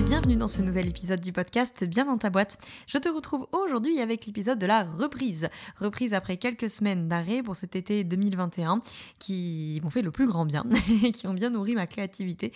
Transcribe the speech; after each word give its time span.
Bienvenue 0.00 0.36
dans 0.36 0.48
ce 0.48 0.62
nouvel 0.62 0.86
épisode 0.86 1.20
du 1.20 1.32
podcast 1.32 1.84
Bien 1.84 2.04
dans 2.04 2.18
ta 2.18 2.30
boîte. 2.30 2.58
Je 2.86 2.98
te 2.98 3.08
retrouve 3.08 3.48
aujourd'hui 3.50 4.00
avec 4.00 4.26
l'épisode 4.26 4.58
de 4.58 4.66
la 4.66 4.84
reprise. 4.84 5.48
Reprise 5.76 6.14
après 6.14 6.36
quelques 6.36 6.70
semaines 6.70 7.08
d'arrêt 7.08 7.42
pour 7.42 7.56
cet 7.56 7.74
été 7.74 8.04
2021 8.04 8.80
qui 9.18 9.80
m'ont 9.82 9.90
fait 9.90 10.02
le 10.02 10.12
plus 10.12 10.26
grand 10.26 10.46
bien, 10.46 10.62
qui 11.14 11.26
ont 11.26 11.34
bien 11.34 11.50
nourri 11.50 11.74
ma 11.74 11.88
créativité 11.88 12.52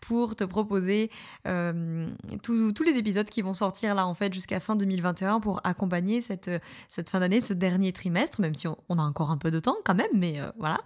pour 0.00 0.36
te 0.36 0.44
proposer 0.44 1.10
euh, 1.46 2.08
tous 2.42 2.82
les 2.84 2.96
épisodes 2.96 3.28
qui 3.28 3.42
vont 3.42 3.54
sortir 3.54 3.94
là 3.94 4.06
en 4.06 4.14
fait 4.14 4.32
jusqu'à 4.32 4.58
fin 4.58 4.74
2021 4.74 5.40
pour 5.40 5.60
accompagner 5.64 6.22
cette, 6.22 6.50
cette 6.88 7.10
fin 7.10 7.20
d'année, 7.20 7.42
ce 7.42 7.52
dernier 7.52 7.92
trimestre, 7.92 8.40
même 8.40 8.54
si 8.54 8.68
on, 8.68 8.98
a 8.98 9.02
encore 9.02 9.30
un 9.30 9.38
peu 9.38 9.50
de 9.50 9.60
temps 9.60 9.76
quand 9.84 9.94
même, 9.94 10.06
mais 10.14 10.40
euh, 10.40 10.50
voilà. 10.58 10.78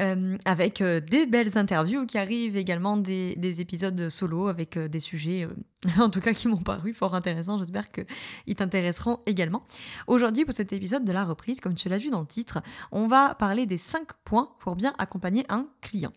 Euh, 0.00 0.36
avec 0.44 0.82
des 0.82 1.26
belles 1.26 1.56
interviews 1.56 2.04
qui 2.04 2.18
arrivent 2.18 2.56
également 2.56 2.96
des, 2.96 3.36
des 3.36 3.60
épisodes 3.60 4.08
solo 4.08 4.48
avec 4.48 4.76
des 4.78 5.00
sujets 5.00 5.35
euh, 5.44 5.48
en 6.00 6.08
tout 6.08 6.20
cas 6.20 6.32
qui 6.32 6.48
m'ont 6.48 6.56
paru 6.56 6.92
fort 6.92 7.14
intéressants. 7.14 7.58
J'espère 7.58 7.90
qu'ils 7.90 8.54
t'intéresseront 8.54 9.20
également. 9.26 9.62
Aujourd'hui, 10.06 10.44
pour 10.44 10.54
cet 10.54 10.72
épisode 10.72 11.04
de 11.04 11.12
la 11.12 11.24
reprise, 11.24 11.60
comme 11.60 11.74
tu 11.74 11.88
l'as 11.88 11.98
vu 11.98 12.10
dans 12.10 12.20
le 12.20 12.26
titre, 12.26 12.62
on 12.92 13.06
va 13.06 13.34
parler 13.34 13.66
des 13.66 13.78
5 13.78 14.06
points 14.24 14.50
pour 14.58 14.76
bien 14.76 14.94
accompagner 14.98 15.44
un 15.48 15.68
client. 15.80 16.12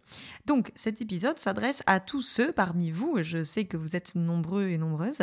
Donc, 0.46 0.72
cet 0.76 1.02
épisode 1.02 1.40
s'adresse 1.40 1.84
à 1.86 2.00
tous 2.00 2.22
ceux 2.22 2.52
parmi 2.52 2.92
vous, 2.92 3.18
je 3.22 3.44
sais 3.44 3.66
que 3.66 3.78
vous 3.78 3.96
êtes 3.96 4.16
nombreux 4.16 4.68
et 4.70 4.78
nombreuses, 4.78 5.20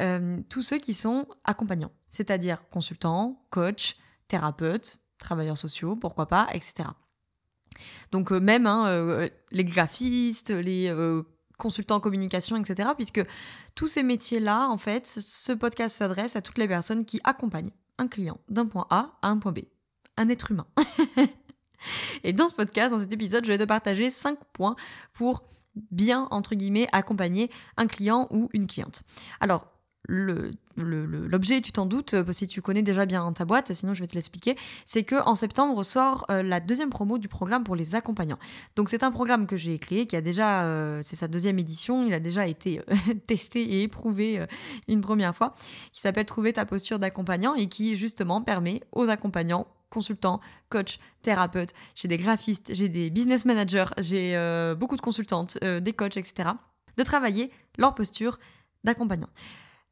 euh, 0.00 0.40
tous 0.48 0.62
ceux 0.62 0.78
qui 0.78 0.94
sont 0.94 1.26
accompagnants, 1.44 1.92
c'est-à-dire 2.10 2.68
consultants, 2.70 3.44
coachs, 3.50 3.96
thérapeutes, 4.28 4.98
travailleurs 5.18 5.58
sociaux, 5.58 5.96
pourquoi 5.96 6.26
pas, 6.26 6.48
etc. 6.52 6.88
Donc 8.12 8.32
euh, 8.32 8.40
même 8.40 8.66
hein, 8.66 9.28
les 9.50 9.64
graphistes, 9.64 10.50
les 10.50 10.92
consultant 11.58 11.96
en 11.96 12.00
communication, 12.00 12.56
etc. 12.56 12.90
Puisque 12.96 13.24
tous 13.74 13.86
ces 13.86 14.02
métiers-là, 14.02 14.68
en 14.68 14.78
fait, 14.78 15.06
ce 15.06 15.52
podcast 15.52 15.96
s'adresse 15.96 16.36
à 16.36 16.42
toutes 16.42 16.58
les 16.58 16.68
personnes 16.68 17.04
qui 17.04 17.20
accompagnent 17.24 17.72
un 17.98 18.08
client 18.08 18.38
d'un 18.48 18.66
point 18.66 18.86
A 18.90 19.18
à 19.22 19.28
un 19.28 19.38
point 19.38 19.52
B. 19.52 19.60
Un 20.16 20.28
être 20.28 20.50
humain. 20.50 20.66
Et 22.24 22.32
dans 22.32 22.48
ce 22.48 22.54
podcast, 22.54 22.90
dans 22.90 22.98
cet 22.98 23.12
épisode, 23.12 23.44
je 23.44 23.52
vais 23.52 23.58
te 23.58 23.64
partager 23.64 24.10
5 24.10 24.38
points 24.52 24.76
pour 25.12 25.40
bien, 25.90 26.26
entre 26.30 26.54
guillemets, 26.54 26.88
accompagner 26.92 27.50
un 27.76 27.86
client 27.86 28.26
ou 28.30 28.48
une 28.52 28.66
cliente. 28.66 29.02
Alors, 29.40 29.66
l'objet, 30.08 31.60
tu 31.60 31.72
t'en 31.72 31.86
doutes, 31.86 32.14
euh, 32.14 32.24
si 32.32 32.48
tu 32.48 32.62
connais 32.62 32.82
déjà 32.82 33.04
bien 33.06 33.30
ta 33.32 33.44
boîte, 33.44 33.72
sinon 33.72 33.94
je 33.94 34.00
vais 34.00 34.06
te 34.06 34.14
l'expliquer, 34.14 34.56
c'est 34.84 35.04
que 35.04 35.16
en 35.26 35.34
septembre 35.34 35.82
sort 35.82 36.24
euh, 36.30 36.42
la 36.42 36.60
deuxième 36.60 36.90
promo 36.90 37.18
du 37.18 37.28
programme 37.28 37.64
pour 37.64 37.76
les 37.76 37.94
accompagnants. 37.94 38.38
Donc 38.76 38.88
c'est 38.88 39.02
un 39.02 39.10
programme 39.10 39.46
que 39.46 39.56
j'ai 39.56 39.78
créé, 39.78 40.06
qui 40.06 40.16
a 40.16 40.20
déjà, 40.20 40.64
euh, 40.64 41.00
c'est 41.02 41.16
sa 41.16 41.28
deuxième 41.28 41.58
édition, 41.58 42.06
il 42.06 42.14
a 42.14 42.20
déjà 42.20 42.46
été 42.46 42.80
testé 43.26 43.62
et 43.62 43.82
éprouvé 43.82 44.46
une 44.88 45.00
première 45.00 45.34
fois, 45.34 45.54
qui 45.92 46.00
s'appelle 46.00 46.24
Trouver 46.24 46.52
ta 46.52 46.66
posture 46.66 46.98
d'accompagnant 46.98 47.54
et 47.54 47.68
qui 47.68 47.96
justement 47.96 48.42
permet 48.42 48.80
aux 48.92 49.08
accompagnants 49.08 49.66
consultants, 49.90 50.38
coachs, 50.68 50.98
thérapeutes, 51.22 51.72
j'ai 51.94 52.08
des 52.08 52.18
graphistes, 52.18 52.74
j'ai 52.74 52.88
des 52.88 53.08
business 53.08 53.46
managers, 53.46 53.86
j'ai 53.98 54.36
beaucoup 54.78 54.96
de 54.96 55.00
consultantes, 55.00 55.58
des 55.62 55.92
coachs, 55.92 56.16
etc., 56.16 56.50
de 56.98 57.02
travailler 57.02 57.50
leur 57.78 57.94
posture 57.94 58.38
d'accompagnant. 58.84 59.28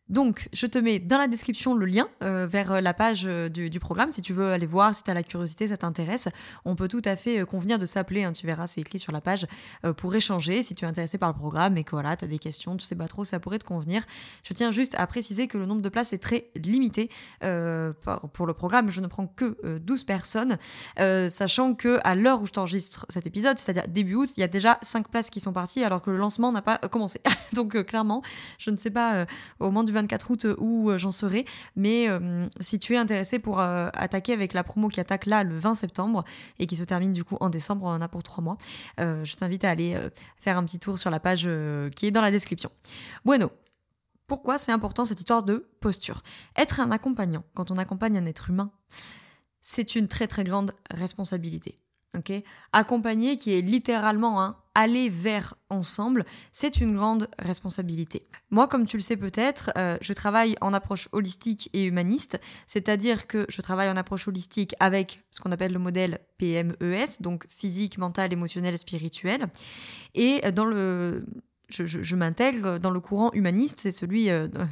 Donc, 0.09 0.49
je 0.53 0.67
te 0.67 0.79
mets 0.79 1.01
dans 1.01 1.19
la 1.19 1.27
description 1.27 1.75
le 1.75 1.85
lien 1.85 2.07
euh, 2.23 2.47
vers 2.47 2.73
euh, 2.73 2.81
la 2.81 2.95
page 2.95 3.25
euh, 3.27 3.49
du, 3.49 3.81
programme. 3.81 4.13
Si 4.13 4.23
tu 4.23 4.33
veux 4.33 4.53
aller 4.53 4.67
voir, 4.67 4.95
si 4.95 5.03
tu 5.03 5.11
as 5.11 5.15
la 5.15 5.25
curiosité, 5.25 5.67
ça 5.67 5.77
t'intéresse, 5.77 6.29
on 6.65 6.77
peut 6.77 6.87
tout 6.87 7.03
à 7.05 7.17
fait 7.17 7.45
convenir 7.45 7.81
de 7.81 7.87
s'appeler. 7.87 8.23
Hein, 8.23 8.33
tu 8.33 8.47
verras, 8.47 8.69
c'est 8.69 8.81
écrit 8.81 9.01
sur 9.01 9.13
la 9.13 9.21
page 9.21 9.47
pour 9.97 10.15
échanger 10.15 10.63
si 10.63 10.75
tu 10.75 10.85
es 10.85 10.89
intéressé 10.89 11.19
par 11.19 11.29
le 11.29 11.35
programme 11.35 11.77
et 11.77 11.85
que 11.85 11.91
voilà, 11.91 12.17
tu 12.17 12.25
as 12.25 12.29
des 12.29 12.39
questions, 12.39 12.77
tu 12.77 12.87
sais 12.87 12.95
pas 12.95 13.09
trop, 13.09 13.25
ça 13.25 13.41
pourrait 13.41 13.59
te 13.59 13.67
convenir. 13.67 14.03
Je 14.45 14.55
tiens 14.55 14.71
juste 14.71 14.95
à 14.97 15.07
préciser 15.07 15.49
que 15.49 15.59
le 15.59 15.67
nombre 15.67 15.83
de 15.83 15.89
places 15.89 16.13
est 16.13 16.19
très 16.19 16.49
limité 16.55 17.11
pour 17.41 18.47
le 18.47 18.53
programme. 18.55 18.91
Je 18.91 19.01
ne 19.01 19.07
prends 19.07 19.27
que 19.27 19.79
12 19.79 20.05
personnes, 20.05 20.57
sachant 20.97 21.75
que 21.75 21.99
à 22.05 22.15
l'heure 22.15 22.43
où 22.43 22.47
je 22.47 22.53
t'enregistre 22.53 23.07
cet 23.09 23.27
épisode, 23.27 23.59
c'est-à-dire 23.59 23.89
début 23.89 24.15
août, 24.15 24.31
il 24.37 24.41
y 24.41 24.45
a 24.45 24.49
déjà 24.49 24.79
5 24.83 25.09
places 25.09 25.31
qui 25.31 25.41
sont 25.41 25.53
parties 25.53 25.85
alors 25.85 26.03
que 26.03 26.11
le 26.11 26.17
lancement 26.17 26.53
n'a 26.53 26.63
pas 26.63 26.79
commencé. 26.79 27.21
Donc, 27.53 27.83
clairement, 27.85 28.23
je 28.59 28.71
ne 28.71 28.77
sais 28.77 28.91
pas 28.91 29.27
au 29.59 29.67
moment 29.67 29.85
du 29.85 29.93
24 29.97 30.31
août 30.31 30.45
euh, 30.45 30.55
où 30.59 30.91
euh, 30.91 30.99
j'en 30.99 31.11
serai. 31.11 31.45
Mais 31.75 32.09
euh, 32.09 32.47
si 32.61 32.79
tu 32.79 32.95
es 32.95 32.97
intéressé 32.97 33.39
pour 33.39 33.61
attaquer 33.61 34.33
avec 34.33 34.53
la 34.53 34.63
promo 34.63 34.89
qui 34.89 35.01
attaque 35.01 35.27
là 35.27 35.43
le 35.43 35.57
20 35.59 35.75
septembre 35.75 36.25
et 36.59 36.67
qui 36.67 36.77
se 36.77 36.85
termine 36.85 37.13
du 37.13 37.25
coup 37.25 37.37
en 37.41 37.51
décembre, 37.51 37.85
on 37.85 37.91
en 37.91 38.01
a 38.01 38.09
pour 38.09 38.23
trois 38.23 38.43
mois, 38.43 38.57
je 38.99 39.35
t'invite 39.37 39.65
à 39.65 39.71
aller 39.71 39.99
faire 40.39 40.59
un 40.59 40.65
petit 40.65 40.79
tour 40.79 40.99
sur 40.99 41.11
la 41.11 41.21
page 41.21 41.49
qui 41.95 42.07
est 42.07 42.11
dans 42.11 42.21
la 42.21 42.31
description. 42.31 42.71
Bueno, 43.25 43.51
pourquoi 44.27 44.59
c'est 44.59 44.73
important 44.73 45.05
cette 45.05 45.21
histoire 45.21 45.43
de 45.43 45.69
posture? 45.81 46.23
Être 46.57 46.81
un 46.81 46.91
accompagnant, 46.91 47.45
quand 47.55 47.71
on 47.71 47.77
accompagne 47.77 48.19
un 48.19 48.27
être 48.27 48.51
humain, 48.51 48.71
c'est 49.63 49.97
une 49.97 50.09
très 50.09 50.27
très 50.27 50.45
grande 50.45 50.73
responsabilité. 50.91 51.77
Accompagner 52.73 53.37
qui 53.37 53.55
est 53.55 53.61
littéralement 53.61 54.43
un 54.43 54.57
aller 54.75 55.09
vers 55.09 55.55
ensemble, 55.71 56.27
c'est 56.53 56.83
une 56.83 56.95
grande 56.95 57.29
responsabilité. 57.39 58.27
Moi, 58.51 58.69
comme 58.69 58.85
tu 58.85 58.99
le 58.99 59.03
sais 59.03 59.17
peut-être, 59.17 59.71
euh, 59.79 59.97
je 60.03 60.13
travaille 60.13 60.55
en 60.61 60.75
approche 60.75 61.09
holistique 61.13 61.71
et 61.73 61.87
humaniste, 61.87 62.39
c'est-à-dire 62.67 63.27
que 63.27 63.47
je 63.49 63.63
travaille 63.63 63.89
en 63.89 63.97
approche 63.97 64.29
holistique 64.29 64.75
avec 64.79 65.25
ce 65.31 65.41
qu'on 65.41 65.51
appelle 65.51 65.73
le 65.73 65.79
modèle 65.79 66.19
PMES, 66.37 67.21
donc 67.21 67.47
physique, 67.49 67.97
mental, 67.97 68.35
émotionnel, 68.35 68.77
spirituel. 68.77 69.47
Et 70.15 70.43
dans 70.53 70.67
le, 70.67 71.25
je, 71.69 72.17
m'intègre 72.17 72.79
dans 72.79 72.91
le 72.91 73.01
courant 73.01 73.33
humaniste, 73.33 73.81
c'est 73.81 73.93
celui 73.93 74.31
euh, 74.31 74.49
euh, 74.57 74.65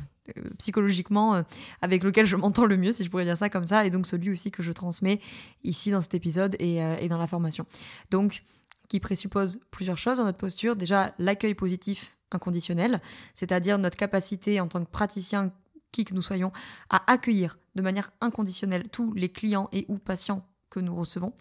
psychologiquement 0.59 1.45
avec 1.83 2.03
lequel 2.03 2.27
je 2.27 2.37
m'entends 2.37 2.65
le 2.65 2.77
mieux, 2.77 2.93
si 2.93 3.05
je 3.05 3.11
pourrais 3.11 3.25
dire 3.25 3.37
ça 3.37 3.51
comme 3.51 3.67
ça, 3.67 3.85
et 3.85 3.91
donc 3.91 4.07
celui 4.07 4.31
aussi 4.31 4.51
que 4.51 4.63
je 4.63 4.73
transmets 4.73 5.21
ici 5.63 5.91
dans 5.91 6.01
cet 6.01 6.15
épisode 6.15 6.57
et, 6.59 6.77
et 7.01 7.09
dans 7.09 7.19
la 7.19 7.27
formation. 7.27 7.67
Donc, 8.11 8.43
qui 8.89 9.01
présuppose 9.01 9.61
plusieurs 9.71 9.97
choses 9.97 10.19
dans 10.19 10.25
notre 10.25 10.39
posture. 10.39 10.77
Déjà, 10.77 11.15
l'accueil 11.19 11.55
positif 11.55 12.17
inconditionnel, 12.31 13.01
c'est-à-dire 13.35 13.79
notre 13.79 13.97
capacité 13.97 14.61
en 14.61 14.69
tant 14.69 14.85
que 14.85 14.91
praticien, 14.91 15.53
qui 15.93 16.05
que 16.05 16.15
nous 16.15 16.23
soyons, 16.23 16.53
à 16.91 17.11
accueillir 17.11 17.59
de 17.77 17.83
manière 17.83 18.11
inconditionnelle 18.21 18.89
tous 18.91 19.13
les 19.15 19.29
clients 19.29 19.69
et 19.73 19.85
ou 19.89 19.99
patients 19.99 20.47
que 20.71 20.81
nous 20.81 20.95
recevons. 20.95 21.33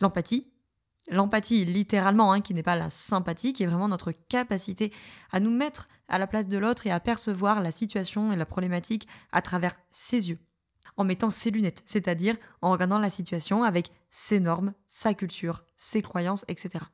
L'empathie, 0.00 0.50
l'empathie 1.10 1.64
littéralement, 1.64 2.32
hein, 2.32 2.40
qui 2.40 2.54
n'est 2.54 2.62
pas 2.62 2.76
la 2.76 2.90
sympathie, 2.90 3.52
qui 3.52 3.62
est 3.62 3.66
vraiment 3.66 3.88
notre 3.88 4.12
capacité 4.12 4.92
à 5.32 5.40
nous 5.40 5.50
mettre 5.50 5.88
à 6.08 6.18
la 6.18 6.26
place 6.26 6.48
de 6.48 6.58
l'autre 6.58 6.86
et 6.86 6.90
à 6.90 7.00
percevoir 7.00 7.60
la 7.60 7.72
situation 7.72 8.32
et 8.32 8.36
la 8.36 8.46
problématique 8.46 9.08
à 9.32 9.42
travers 9.42 9.72
ses 9.90 10.30
yeux 10.30 10.38
en 10.96 11.04
mettant 11.04 11.30
ses 11.30 11.50
lunettes, 11.50 11.82
c'est-à-dire 11.84 12.36
en 12.62 12.70
regardant 12.70 12.98
la 12.98 13.10
situation 13.10 13.62
avec 13.62 13.90
ses 14.10 14.40
normes, 14.40 14.72
sa 14.88 15.14
culture, 15.14 15.64
ses 15.76 16.02
croyances, 16.02 16.44
etc. 16.48 16.84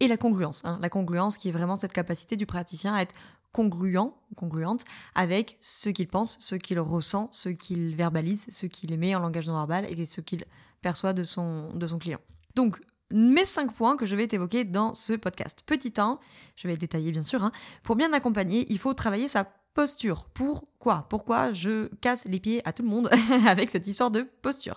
Et 0.00 0.08
la 0.08 0.16
congruence, 0.16 0.64
hein. 0.64 0.78
la 0.82 0.90
congruence 0.90 1.38
qui 1.38 1.48
est 1.48 1.52
vraiment 1.52 1.76
cette 1.76 1.94
capacité 1.94 2.36
du 2.36 2.44
praticien 2.44 2.94
à 2.94 3.00
être 3.00 3.14
congruent, 3.52 4.12
congruente 4.36 4.84
avec 5.14 5.56
ce 5.62 5.88
qu'il 5.88 6.08
pense, 6.08 6.36
ce 6.40 6.54
qu'il 6.54 6.78
ressent, 6.78 7.30
ce 7.32 7.48
qu'il 7.48 7.96
verbalise, 7.96 8.46
ce 8.50 8.66
qu'il 8.66 8.92
émet 8.92 9.14
en 9.14 9.20
langage 9.20 9.48
non 9.48 9.54
verbal 9.54 9.86
et 9.86 10.04
ce 10.04 10.20
qu'il 10.20 10.44
perçoit 10.82 11.14
de 11.14 11.22
son, 11.22 11.72
de 11.74 11.86
son 11.86 11.98
client. 11.98 12.18
Donc, 12.54 12.78
mes 13.12 13.44
cinq 13.44 13.72
points 13.72 13.96
que 13.96 14.06
je 14.06 14.16
vais 14.16 14.26
t'évoquer 14.26 14.64
dans 14.64 14.94
ce 14.94 15.12
podcast. 15.12 15.62
Petit 15.66 15.92
1, 15.96 16.18
je 16.56 16.68
vais 16.68 16.76
détailler 16.76 17.12
bien 17.12 17.22
sûr, 17.22 17.42
hein. 17.44 17.52
pour 17.82 17.96
bien 17.96 18.12
accompagner, 18.12 18.66
il 18.68 18.78
faut 18.78 18.94
travailler 18.94 19.28
sa 19.28 19.44
posture. 19.74 20.26
Pourquoi? 20.34 21.06
Pourquoi 21.10 21.52
je 21.52 21.86
casse 22.00 22.24
les 22.24 22.40
pieds 22.40 22.66
à 22.66 22.72
tout 22.72 22.82
le 22.82 22.88
monde 22.88 23.10
avec 23.46 23.70
cette 23.70 23.86
histoire 23.86 24.10
de 24.10 24.22
posture? 24.42 24.76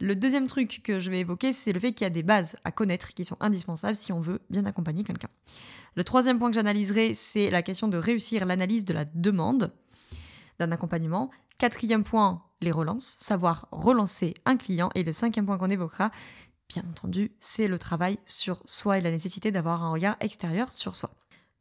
Le 0.00 0.16
deuxième 0.16 0.48
truc 0.48 0.80
que 0.82 0.98
je 0.98 1.10
vais 1.10 1.20
évoquer, 1.20 1.52
c'est 1.52 1.72
le 1.72 1.78
fait 1.78 1.92
qu'il 1.92 2.04
y 2.04 2.06
a 2.06 2.10
des 2.10 2.24
bases 2.24 2.56
à 2.64 2.72
connaître 2.72 3.14
qui 3.14 3.24
sont 3.24 3.36
indispensables 3.40 3.94
si 3.94 4.12
on 4.12 4.20
veut 4.20 4.40
bien 4.50 4.66
accompagner 4.66 5.04
quelqu'un. 5.04 5.28
Le 5.94 6.02
troisième 6.02 6.38
point 6.38 6.48
que 6.48 6.54
j'analyserai, 6.54 7.14
c'est 7.14 7.50
la 7.50 7.62
question 7.62 7.86
de 7.86 7.98
réussir 7.98 8.44
l'analyse 8.46 8.84
de 8.84 8.94
la 8.94 9.04
demande 9.04 9.72
d'un 10.58 10.72
accompagnement. 10.72 11.30
Quatrième 11.58 12.02
point, 12.02 12.42
les 12.62 12.72
relances, 12.72 13.04
savoir 13.04 13.68
relancer 13.70 14.34
un 14.44 14.56
client. 14.56 14.90
Et 14.94 15.04
le 15.04 15.12
cinquième 15.12 15.46
point 15.46 15.58
qu'on 15.58 15.70
évoquera, 15.70 16.10
bien 16.72 16.88
entendu, 16.90 17.32
c'est 17.40 17.68
le 17.68 17.78
travail 17.78 18.18
sur 18.24 18.62
soi 18.64 18.98
et 18.98 19.00
la 19.00 19.10
nécessité 19.10 19.50
d'avoir 19.50 19.84
un 19.84 19.90
regard 19.90 20.16
extérieur 20.20 20.72
sur 20.72 20.96
soi. 20.96 21.10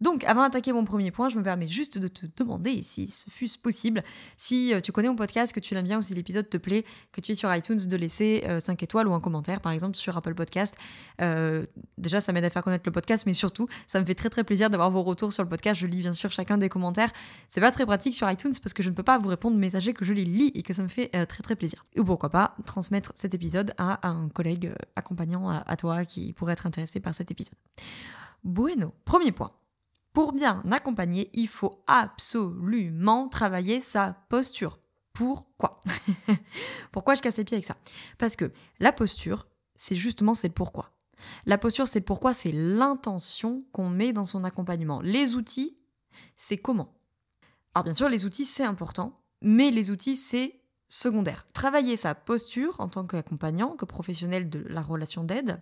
Donc, 0.02 0.24
avant 0.24 0.42
d'attaquer 0.42 0.74
mon 0.74 0.84
premier 0.84 1.12
point, 1.12 1.30
je 1.30 1.38
me 1.38 1.44
permets 1.44 1.68
juste 1.68 2.00
de 2.00 2.08
te 2.08 2.26
demander, 2.36 2.82
si 2.82 3.08
ce 3.08 3.30
fût 3.30 3.48
possible, 3.62 4.04
si 4.36 4.74
euh, 4.74 4.82
tu 4.82 4.92
connais 4.92 5.08
mon 5.08 5.16
podcast, 5.16 5.54
que 5.54 5.60
tu 5.60 5.76
l'aimes 5.76 5.86
bien 5.86 6.00
ou 6.00 6.02
si 6.02 6.16
l'épisode 6.16 6.50
te 6.50 6.58
plaît, 6.58 6.84
que 7.12 7.22
tu 7.22 7.34
es 7.34 7.36
sur 7.36 7.54
iTunes, 7.56 7.78
de 7.78 7.96
laisser 7.96 8.44
5 8.60 8.82
euh, 8.82 8.84
étoiles 8.84 9.08
ou 9.08 9.14
un 9.14 9.20
commentaire, 9.20 9.62
par 9.62 9.72
exemple, 9.72 9.96
sur 9.96 10.18
Apple 10.18 10.34
Podcast. 10.34 10.76
Euh, 11.22 11.68
déjà, 12.00 12.20
ça 12.20 12.34
m'aide 12.34 12.46
à 12.46 12.50
faire 12.50 12.64
connaître 12.64 12.84
le 12.88 12.92
podcast, 12.92 13.28
mais 13.28 13.34
surtout, 13.34 13.68
ça 13.86 14.00
me 14.00 14.06
fait 14.06 14.16
très 14.16 14.30
très 14.30 14.44
plaisir 14.44 14.72
d'avoir 14.72 14.90
vos 14.90 15.04
retours 15.04 15.32
sur 15.32 15.44
le 15.44 15.50
podcast. 15.50 15.80
Je 15.80 15.86
lis 15.86 16.00
bien 16.00 16.14
sûr 16.14 16.32
chacun 16.32 16.58
des 16.58 16.68
commentaires. 16.68 17.12
C'est 17.48 17.62
pas 17.62 17.72
très 17.72 17.86
pratique 17.86 18.16
sur 18.16 18.30
iTunes 18.30 18.54
parce 18.62 18.74
que 18.74 18.82
je 18.82 18.90
ne 18.90 18.96
peux 18.96 19.04
pas 19.04 19.20
vous 19.20 19.30
répondre 19.30 19.56
messager 19.58 19.94
que 19.94 20.04
je 20.04 20.14
les 20.14 20.26
lis 20.26 20.52
et 20.56 20.64
que 20.64 20.74
ça 20.74 20.82
me 20.82 20.88
fait 20.88 21.10
très 21.28 21.44
très 21.44 21.56
plaisir. 21.56 21.86
Ou 21.96 22.04
pourquoi 22.04 22.30
pas 22.30 22.56
transmettre 22.66 23.12
cet 23.14 23.36
épisode 23.36 23.74
à 23.78 24.08
un 24.08 24.30
collègue 24.30 24.74
accompagnant 24.96 25.50
à 25.50 25.76
toi 25.76 26.06
qui 26.06 26.34
pourrait 26.34 26.54
être 26.54 26.66
intéressé 26.66 27.00
par 27.00 27.14
cet 27.14 27.30
épisode. 27.30 27.56
Bueno, 28.44 28.94
premier 29.06 29.32
point. 29.32 29.52
Pour 30.14 30.34
bien 30.34 30.64
accompagner, 30.72 31.30
il 31.34 31.48
faut 31.48 31.84
absolument 31.88 33.30
travailler 33.30 33.80
sa 33.80 34.14
posture. 34.30 34.80
Pourquoi 35.14 35.80
Pourquoi 36.92 37.16
je 37.16 37.22
casse 37.22 37.38
les 37.38 37.44
pieds 37.44 37.56
avec 37.56 37.66
ça? 37.66 37.78
Parce 38.18 38.36
que 38.36 38.52
la 38.80 38.92
posture, 38.92 39.48
c'est 39.76 39.96
justement 39.96 40.34
c'est 40.34 40.50
pourquoi. 40.50 40.92
La 41.46 41.58
posture, 41.58 41.88
c'est 41.88 42.02
pourquoi, 42.02 42.34
c'est 42.34 42.52
l'intention 42.52 43.64
qu'on 43.72 43.90
met 43.90 44.14
dans 44.14 44.26
son 44.26 44.44
accompagnement. 44.44 45.02
Les 45.02 45.36
outils, 45.36 45.76
c'est 46.36 46.58
comment? 46.58 46.94
Alors 47.74 47.84
bien 47.84 47.94
sûr, 47.94 48.10
les 48.10 48.26
outils, 48.26 48.46
c'est 48.46 48.64
important, 48.64 49.22
mais 49.42 49.72
les 49.72 49.92
outils, 49.92 50.16
c'est 50.16 50.61
secondaire. 50.92 51.48
Travailler 51.54 51.96
sa 51.96 52.14
posture 52.14 52.76
en 52.80 52.90
tant 52.90 53.08
qu'accompagnant, 53.08 53.78
que 53.78 53.86
professionnel 53.86 54.50
de 54.50 54.60
la 54.68 54.82
relation 54.82 55.24
d'aide, 55.24 55.58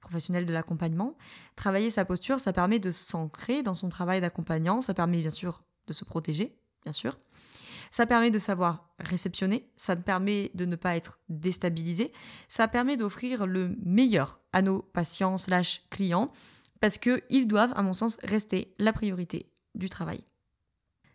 professionnel 0.00 0.44
de 0.44 0.52
l'accompagnement. 0.52 1.16
Travailler 1.56 1.90
sa 1.90 2.04
posture, 2.04 2.38
ça 2.38 2.52
permet 2.52 2.78
de 2.78 2.90
s'ancrer 2.90 3.62
dans 3.62 3.74
son 3.74 3.88
travail 3.88 4.20
d'accompagnant, 4.20 4.82
ça 4.82 4.92
permet 4.92 5.22
bien 5.22 5.30
sûr 5.30 5.62
de 5.86 5.94
se 5.94 6.04
protéger, 6.04 6.50
bien 6.84 6.92
sûr. 6.92 7.16
Ça 7.90 8.04
permet 8.04 8.30
de 8.30 8.38
savoir 8.38 8.90
réceptionner, 8.98 9.66
ça 9.76 9.96
permet 9.96 10.50
de 10.54 10.66
ne 10.66 10.76
pas 10.76 10.94
être 10.94 11.20
déstabilisé, 11.30 12.12
ça 12.46 12.68
permet 12.68 12.98
d'offrir 12.98 13.46
le 13.46 13.74
meilleur 13.82 14.38
à 14.52 14.60
nos 14.60 14.82
patients 14.82 15.38
slash 15.38 15.84
clients, 15.88 16.28
parce 16.80 16.98
qu'ils 16.98 17.48
doivent, 17.48 17.72
à 17.76 17.82
mon 17.82 17.94
sens, 17.94 18.18
rester 18.24 18.74
la 18.78 18.92
priorité 18.92 19.50
du 19.74 19.88
travail. 19.88 20.22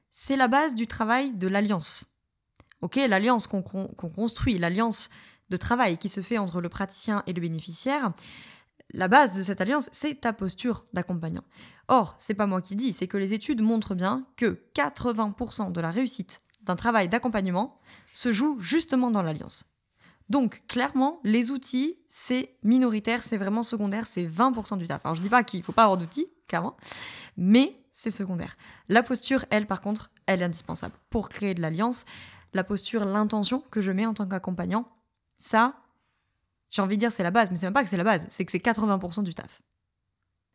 C'est 0.10 0.36
la 0.36 0.48
base 0.48 0.74
du 0.74 0.88
travail 0.88 1.34
de 1.34 1.48
l'alliance 1.48 2.11
Ok, 2.82 2.96
l'alliance 2.96 3.48
qu'on 3.48 3.62
construit, 3.62 4.58
l'alliance 4.58 5.10
de 5.50 5.58
travail 5.58 5.98
qui 5.98 6.10
se 6.10 6.22
fait 6.22 6.38
entre 6.38 6.62
le 6.62 6.70
praticien 6.70 7.24
et 7.28 7.34
le 7.34 7.42
bénéficiaire, 7.42 8.12
la 8.94 9.08
base 9.08 9.38
de 9.38 9.44
cette 9.44 9.62
alliance, 9.62 9.90
c'est 9.92 10.22
ta 10.22 10.34
posture 10.34 10.84
d'accompagnant. 10.94 11.44
Or, 11.88 12.16
c'est 12.20 12.34
pas 12.34 12.48
moi 12.48 12.62
qui 12.62 12.74
le 12.74 12.80
dis, 12.80 12.94
c'est 12.94 13.08
que 13.08 13.18
les 13.18 13.34
études 13.34 13.62
montrent 13.62 13.96
bien 13.96 14.26
que 14.36 14.60
80% 14.76 15.72
de 15.72 15.82
la 15.82 15.92
réussite 15.92 16.42
d'un 16.64 16.76
travail 16.76 17.08
d'accompagnement 17.08 17.80
se 18.14 18.32
joue 18.32 18.60
justement 18.60 19.12
dans 19.12 19.22
l'alliance. 19.22 19.66
Donc, 20.30 20.64
clairement, 20.68 21.20
les 21.24 21.52
outils, 21.52 22.00
c'est 22.08 22.58
minoritaire, 22.64 23.22
c'est 23.22 23.38
vraiment 23.38 23.64
secondaire, 23.64 24.08
c'est 24.08 24.26
20% 24.26 24.78
du 24.78 24.88
taf. 24.88 25.06
Alors, 25.06 25.16
je 25.16 25.22
dis 25.22 25.30
pas 25.30 25.44
qu'il 25.44 25.64
faut 25.64 25.74
pas 25.74 25.84
avoir 25.84 25.98
d'outils, 25.98 26.28
clairement, 26.48 26.78
mais 27.36 27.76
c'est 27.92 28.12
secondaire. 28.12 28.56
La 28.88 29.04
posture, 29.04 29.46
elle, 29.50 29.68
par 29.68 29.82
contre, 29.82 30.12
elle 30.28 30.42
est 30.42 30.46
indispensable 30.46 30.96
pour 31.10 31.28
créer 31.28 31.54
de 31.54 31.62
l'alliance 31.62 32.06
la 32.54 32.64
posture, 32.64 33.06
l'intention 33.06 33.64
que 33.72 33.82
je 33.82 33.92
mets 33.92 34.06
en 34.06 34.14
tant 34.14 34.28
qu'accompagnant, 34.28 34.84
ça, 35.38 35.76
j'ai 36.70 36.82
envie 36.82 36.98
de 36.98 37.00
dire 37.00 37.12
c'est 37.12 37.24
la 37.24 37.32
base, 37.32 37.50
mais 37.52 37.58
c'est 37.58 37.66
même 37.66 37.74
pas 37.74 37.84
que 37.84 37.90
c'est 37.90 37.98
la 37.98 38.04
base, 38.04 38.28
c'est 38.30 38.46
que 38.46 38.52
c'est 38.52 38.64
80% 38.64 39.24
du 39.24 39.34
taf. 39.34 39.62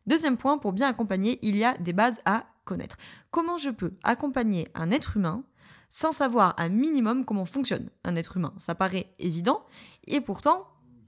Deuxième 0.05 0.37
point, 0.37 0.57
pour 0.57 0.73
bien 0.73 0.87
accompagner, 0.87 1.37
il 1.41 1.57
y 1.57 1.65
a 1.65 1.77
des 1.77 1.93
bases 1.93 2.21
à 2.25 2.45
connaître. 2.63 2.97
Comment 3.29 3.57
je 3.57 3.69
peux 3.69 3.93
accompagner 4.03 4.67
un 4.73 4.91
être 4.91 5.17
humain 5.17 5.43
sans 5.89 6.11
savoir 6.11 6.53
un 6.57 6.69
minimum 6.69 7.25
comment 7.25 7.45
fonctionne 7.45 7.89
un 8.03 8.15
être 8.15 8.37
humain? 8.37 8.53
Ça 8.57 8.75
paraît 8.75 9.13
évident, 9.19 9.65
et 10.05 10.21
pourtant, 10.21 10.67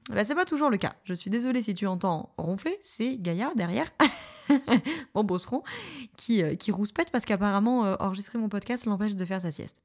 bah, 0.09 0.25
c'est 0.25 0.35
pas 0.35 0.45
toujours 0.45 0.69
le 0.69 0.77
cas. 0.77 0.95
Je 1.03 1.13
suis 1.13 1.29
désolée 1.29 1.61
si 1.61 1.75
tu 1.75 1.85
entends 1.85 2.33
ronfler, 2.37 2.75
c'est 2.81 3.17
Gaïa 3.17 3.51
derrière, 3.55 3.89
mon 5.15 5.23
bosseron, 5.23 5.63
qui, 6.17 6.43
euh, 6.43 6.55
qui 6.55 6.71
rouspète 6.71 7.11
parce 7.11 7.25
qu'apparemment 7.25 7.85
euh, 7.85 7.95
enregistrer 7.99 8.39
mon 8.39 8.49
podcast 8.49 8.85
l'empêche 8.85 9.15
de 9.15 9.25
faire 9.25 9.41
sa 9.41 9.51
sieste. 9.51 9.81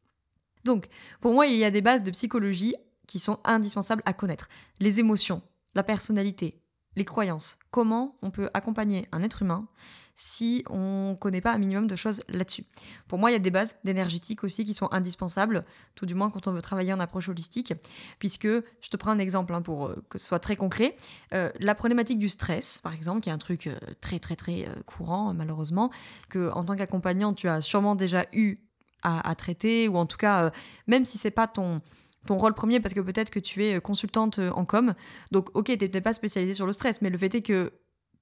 Donc, 0.64 0.88
pour 1.20 1.34
moi, 1.34 1.46
il 1.46 1.56
y 1.56 1.64
a 1.64 1.70
des 1.70 1.82
bases 1.82 2.02
de 2.02 2.10
psychologie 2.10 2.74
qui 3.06 3.18
sont 3.18 3.38
indispensables 3.44 4.02
à 4.06 4.12
connaître. 4.12 4.48
Les 4.80 5.00
émotions, 5.00 5.40
la 5.74 5.82
personnalité, 5.82 6.60
les 6.96 7.04
croyances. 7.04 7.58
Comment 7.70 8.16
on 8.22 8.30
peut 8.30 8.48
accompagner 8.54 9.08
un 9.12 9.22
être 9.22 9.42
humain 9.42 9.66
si 10.14 10.64
on 10.70 11.10
ne 11.10 11.14
connaît 11.16 11.40
pas 11.40 11.52
un 11.52 11.58
minimum 11.58 11.86
de 11.86 11.96
choses 11.96 12.22
là-dessus? 12.28 12.64
Pour 13.08 13.18
moi, 13.18 13.30
il 13.30 13.34
y 13.34 13.36
a 13.36 13.40
des 13.40 13.50
bases 13.50 13.76
d'énergétique 13.84 14.44
aussi 14.44 14.64
qui 14.64 14.74
sont 14.74 14.88
indispensables, 14.92 15.64
tout 15.96 16.06
du 16.06 16.14
moins 16.14 16.30
quand 16.30 16.46
on 16.46 16.52
veut 16.52 16.62
travailler 16.62 16.92
en 16.92 17.00
approche 17.00 17.28
holistique, 17.28 17.74
puisque, 18.18 18.46
je 18.46 18.90
te 18.90 18.96
prends 18.96 19.10
un 19.10 19.18
exemple 19.18 19.54
hein, 19.54 19.62
pour 19.62 19.86
euh, 19.86 20.04
que 20.08 20.18
ce 20.18 20.26
soit 20.26 20.38
très 20.38 20.56
concret, 20.56 20.96
euh, 21.32 21.50
la 21.58 21.74
problématique 21.74 22.18
du 22.18 22.28
stress, 22.28 22.80
par 22.80 22.94
exemple, 22.94 23.20
qui 23.20 23.28
est 23.28 23.32
un 23.32 23.38
truc 23.38 23.66
euh, 23.66 23.76
très 24.00 24.18
très 24.18 24.36
très 24.36 24.68
courant 24.86 25.34
malheureusement, 25.34 25.90
que 26.28 26.50
en 26.52 26.64
tant 26.64 26.76
qu'accompagnant, 26.76 27.34
tu 27.34 27.48
as 27.48 27.60
sûrement 27.60 27.96
déjà 27.96 28.24
eu 28.32 28.56
à, 29.04 29.34
traiter, 29.34 29.88
ou 29.88 29.96
en 29.96 30.06
tout 30.06 30.16
cas, 30.16 30.46
euh, 30.46 30.50
même 30.86 31.04
si 31.04 31.18
c'est 31.18 31.30
pas 31.30 31.46
ton, 31.46 31.80
ton 32.26 32.36
rôle 32.36 32.54
premier, 32.54 32.80
parce 32.80 32.94
que 32.94 33.00
peut-être 33.00 33.30
que 33.30 33.38
tu 33.38 33.64
es 33.64 33.76
euh, 33.76 33.80
consultante 33.80 34.38
euh, 34.38 34.50
en 34.52 34.64
com, 34.64 34.94
donc 35.30 35.54
ok, 35.54 35.66
tu 35.66 35.72
n'es 35.72 35.88
peut-être 35.88 36.04
pas 36.04 36.14
spécialisée 36.14 36.54
sur 36.54 36.66
le 36.66 36.72
stress, 36.72 37.02
mais 37.02 37.10
le 37.10 37.18
fait 37.18 37.34
est 37.34 37.42
que 37.42 37.72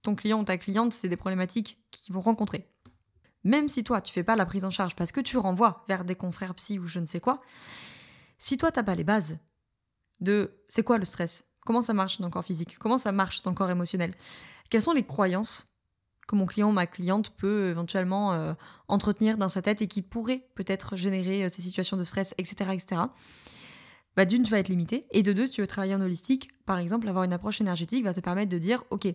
ton 0.02 0.14
client 0.14 0.40
ou 0.40 0.44
ta 0.44 0.58
cliente, 0.58 0.93
c'est 0.93 1.08
des 1.08 1.17
problématiques 1.17 1.79
qu'ils 1.90 2.14
vont 2.14 2.20
rencontrer. 2.20 2.69
Même 3.44 3.69
si 3.69 3.84
toi, 3.84 4.00
tu 4.00 4.12
fais 4.12 4.25
pas 4.25 4.37
la 4.37 4.46
prise 4.46 4.64
en 4.64 4.70
charge 4.70 4.96
parce 4.96 5.12
que 5.12 5.20
tu 5.20 5.37
renvoies 5.37 5.84
vers 5.88 6.05
des 6.05 6.14
confrères 6.14 6.55
psy 6.55 6.79
ou 6.79 6.87
je 6.87 6.99
ne 6.99 7.06
sais 7.06 7.20
quoi, 7.20 7.40
si 8.38 8.58
toi, 8.58 8.73
t'as 8.73 8.82
pas 8.82 8.94
les 8.94 9.05
bases 9.05 9.38
de 10.20 10.52
c'est 10.69 10.82
quoi 10.82 10.99
le 10.99 11.05
stress, 11.05 11.44
comment 11.64 11.81
ça 11.81 11.94
marche 11.94 12.20
dans 12.20 12.26
le 12.26 12.32
corps 12.32 12.44
physique, 12.44 12.78
comment 12.78 12.99
ça 12.99 13.12
marche 13.12 13.43
dans 13.43 13.50
le 13.50 13.56
corps 13.56 13.70
émotionnel, 13.70 14.14
quelles 14.70 14.82
sont 14.82 14.93
les 14.93 15.05
croyances 15.05 15.71
que 16.32 16.37
mon 16.37 16.46
client 16.46 16.70
ou 16.70 16.73
ma 16.73 16.87
cliente 16.87 17.31
peut 17.37 17.69
éventuellement 17.70 18.32
euh, 18.32 18.55
entretenir 18.88 19.38
dans 19.38 19.49
sa 19.49 19.62
tête 19.62 19.82
et 19.82 19.87
qui 19.87 20.02
pourrait 20.02 20.46
peut-être 20.55 20.96
générer 20.96 21.44
euh, 21.44 21.49
ces 21.49 21.62
situations 21.62 21.96
de 21.96 22.05
stress, 22.05 22.34
etc. 22.38 22.70
etc. 22.73 23.02
Bah, 24.17 24.25
d'une, 24.25 24.43
tu 24.43 24.50
vas 24.50 24.58
être 24.58 24.69
limité. 24.69 25.06
Et 25.11 25.23
de 25.23 25.32
deux, 25.32 25.46
si 25.46 25.55
tu 25.55 25.61
veux 25.61 25.67
travailler 25.67 25.94
en 25.94 26.00
holistique, 26.00 26.50
par 26.67 26.79
exemple, 26.79 27.08
avoir 27.08 27.25
une 27.25 27.32
approche 27.32 27.61
énergétique 27.61 28.05
va 28.05 28.14
te 28.14 28.20
permettre 28.20 28.50
de 28.50 28.58
dire, 28.58 28.84
OK, 28.90 29.06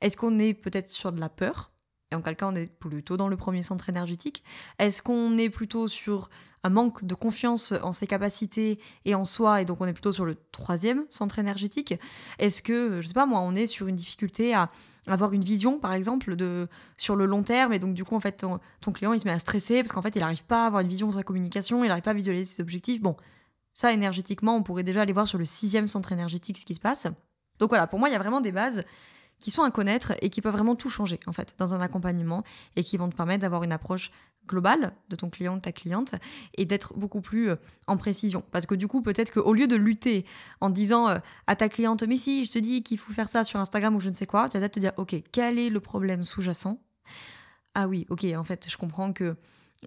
est-ce 0.00 0.16
qu'on 0.16 0.38
est 0.38 0.54
peut-être 0.54 0.90
sur 0.90 1.12
de 1.12 1.20
la 1.20 1.28
peur 1.28 1.70
Et 2.12 2.16
en 2.16 2.22
quel 2.22 2.36
cas, 2.36 2.48
on 2.48 2.54
est 2.54 2.72
plutôt 2.78 3.16
dans 3.16 3.28
le 3.28 3.36
premier 3.36 3.62
centre 3.62 3.88
énergétique. 3.88 4.44
Est-ce 4.78 5.02
qu'on 5.02 5.38
est 5.38 5.50
plutôt 5.50 5.88
sur 5.88 6.28
un 6.64 6.70
manque 6.70 7.04
de 7.04 7.14
confiance 7.14 7.72
en 7.82 7.92
ses 7.92 8.06
capacités 8.06 8.80
et 9.04 9.14
en 9.14 9.24
soi, 9.24 9.60
et 9.60 9.64
donc 9.64 9.80
on 9.80 9.86
est 9.86 9.92
plutôt 9.92 10.12
sur 10.12 10.24
le 10.24 10.36
troisième 10.50 11.04
centre 11.10 11.38
énergétique? 11.38 11.94
Est-ce 12.38 12.62
que, 12.62 13.00
je 13.00 13.06
sais 13.06 13.14
pas 13.14 13.26
moi, 13.26 13.40
on 13.40 13.54
est 13.54 13.66
sur 13.66 13.86
une 13.86 13.96
difficulté 13.96 14.54
à 14.54 14.70
avoir 15.06 15.32
une 15.32 15.44
vision, 15.44 15.78
par 15.78 15.92
exemple, 15.92 16.36
de, 16.36 16.68
sur 16.96 17.16
le 17.16 17.26
long 17.26 17.42
terme. 17.42 17.72
Et 17.72 17.78
donc, 17.78 17.94
du 17.94 18.04
coup, 18.04 18.14
en 18.14 18.20
fait, 18.20 18.44
ton, 18.80 18.92
client, 18.92 19.12
il 19.12 19.20
se 19.20 19.26
met 19.26 19.32
à 19.32 19.38
stresser 19.38 19.82
parce 19.82 19.92
qu'en 19.92 20.02
fait, 20.02 20.16
il 20.16 20.20
n'arrive 20.20 20.44
pas 20.44 20.64
à 20.64 20.66
avoir 20.66 20.82
une 20.82 20.88
vision 20.88 21.08
de 21.08 21.14
sa 21.14 21.22
communication, 21.22 21.84
il 21.84 21.88
n'arrive 21.88 22.02
pas 22.02 22.10
à 22.10 22.14
visualiser 22.14 22.44
ses 22.44 22.62
objectifs. 22.62 23.02
Bon, 23.02 23.14
ça, 23.74 23.92
énergétiquement, 23.92 24.56
on 24.56 24.62
pourrait 24.62 24.82
déjà 24.82 25.02
aller 25.02 25.12
voir 25.12 25.26
sur 25.26 25.38
le 25.38 25.44
sixième 25.44 25.88
centre 25.88 26.12
énergétique 26.12 26.58
ce 26.58 26.64
qui 26.64 26.74
se 26.74 26.80
passe. 26.80 27.06
Donc 27.58 27.70
voilà, 27.70 27.86
pour 27.86 27.98
moi, 27.98 28.08
il 28.08 28.12
y 28.12 28.16
a 28.16 28.18
vraiment 28.18 28.40
des 28.40 28.52
bases 28.52 28.84
qui 29.40 29.50
sont 29.50 29.62
à 29.62 29.70
connaître 29.70 30.14
et 30.22 30.30
qui 30.30 30.40
peuvent 30.40 30.52
vraiment 30.52 30.74
tout 30.74 30.88
changer, 30.88 31.20
en 31.26 31.32
fait, 31.32 31.54
dans 31.58 31.74
un 31.74 31.80
accompagnement 31.80 32.44
et 32.76 32.84
qui 32.84 32.96
vont 32.96 33.08
te 33.08 33.16
permettre 33.16 33.42
d'avoir 33.42 33.64
une 33.64 33.72
approche 33.72 34.10
globale 34.46 34.92
de 35.08 35.16
ton 35.16 35.30
client, 35.30 35.56
de 35.56 35.60
ta 35.60 35.72
cliente, 35.72 36.14
et 36.56 36.64
d'être 36.64 36.94
beaucoup 36.96 37.20
plus 37.20 37.50
euh, 37.50 37.56
en 37.86 37.96
précision. 37.96 38.44
Parce 38.52 38.66
que 38.66 38.74
du 38.74 38.86
coup, 38.86 39.02
peut-être 39.02 39.32
qu'au 39.32 39.52
lieu 39.52 39.66
de 39.66 39.76
lutter 39.76 40.24
en 40.60 40.70
disant 40.70 41.08
euh, 41.08 41.18
à 41.46 41.56
ta 41.56 41.68
cliente, 41.68 42.02
mais 42.04 42.16
si, 42.16 42.44
je 42.44 42.52
te 42.52 42.58
dis 42.58 42.82
qu'il 42.82 42.98
faut 42.98 43.12
faire 43.12 43.28
ça 43.28 43.44
sur 43.44 43.60
Instagram 43.60 43.94
ou 43.96 44.00
je 44.00 44.08
ne 44.08 44.14
sais 44.14 44.26
quoi, 44.26 44.48
tu 44.48 44.54
vas 44.54 44.60
peut-être 44.60 44.74
te 44.74 44.80
dire, 44.80 44.92
ok, 44.96 45.16
quel 45.32 45.58
est 45.58 45.70
le 45.70 45.80
problème 45.80 46.24
sous-jacent? 46.24 46.80
Ah 47.74 47.88
oui, 47.88 48.06
ok, 48.08 48.24
en 48.36 48.44
fait, 48.44 48.68
je 48.70 48.76
comprends 48.76 49.12
que 49.12 49.36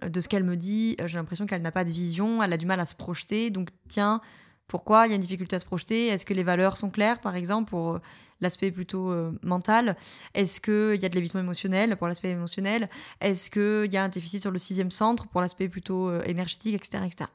euh, 0.02 0.08
de 0.08 0.20
ce 0.20 0.28
qu'elle 0.28 0.44
me 0.44 0.56
dit, 0.56 0.96
j'ai 1.06 1.16
l'impression 1.16 1.46
qu'elle 1.46 1.62
n'a 1.62 1.72
pas 1.72 1.84
de 1.84 1.90
vision, 1.90 2.42
elle 2.42 2.52
a 2.52 2.56
du 2.56 2.66
mal 2.66 2.80
à 2.80 2.86
se 2.86 2.94
projeter, 2.94 3.50
donc 3.50 3.70
tiens, 3.88 4.20
pourquoi 4.68 5.06
il 5.06 5.10
y 5.10 5.12
a 5.12 5.16
une 5.16 5.22
difficulté 5.22 5.56
à 5.56 5.58
se 5.58 5.64
projeter? 5.64 6.08
Est-ce 6.08 6.26
que 6.26 6.34
les 6.34 6.42
valeurs 6.42 6.76
sont 6.76 6.90
claires, 6.90 7.18
par 7.18 7.34
exemple, 7.34 7.70
pour 7.70 7.98
l'aspect 8.40 8.70
plutôt 8.70 9.10
euh, 9.10 9.32
mental? 9.42 9.96
Est-ce 10.34 10.60
qu'il 10.60 11.02
y 11.02 11.06
a 11.06 11.08
de 11.08 11.14
l'évitement 11.14 11.40
émotionnel 11.40 11.96
pour 11.96 12.06
l'aspect 12.06 12.30
émotionnel? 12.30 12.88
Est-ce 13.20 13.50
qu'il 13.50 13.92
y 13.92 13.96
a 13.96 14.04
un 14.04 14.08
déficit 14.08 14.42
sur 14.42 14.50
le 14.50 14.58
sixième 14.58 14.90
centre 14.90 15.26
pour 15.28 15.40
l'aspect 15.40 15.68
plutôt 15.68 16.10
euh, 16.10 16.22
énergétique, 16.26 16.74
etc., 16.74 17.02
etc. 17.06 17.30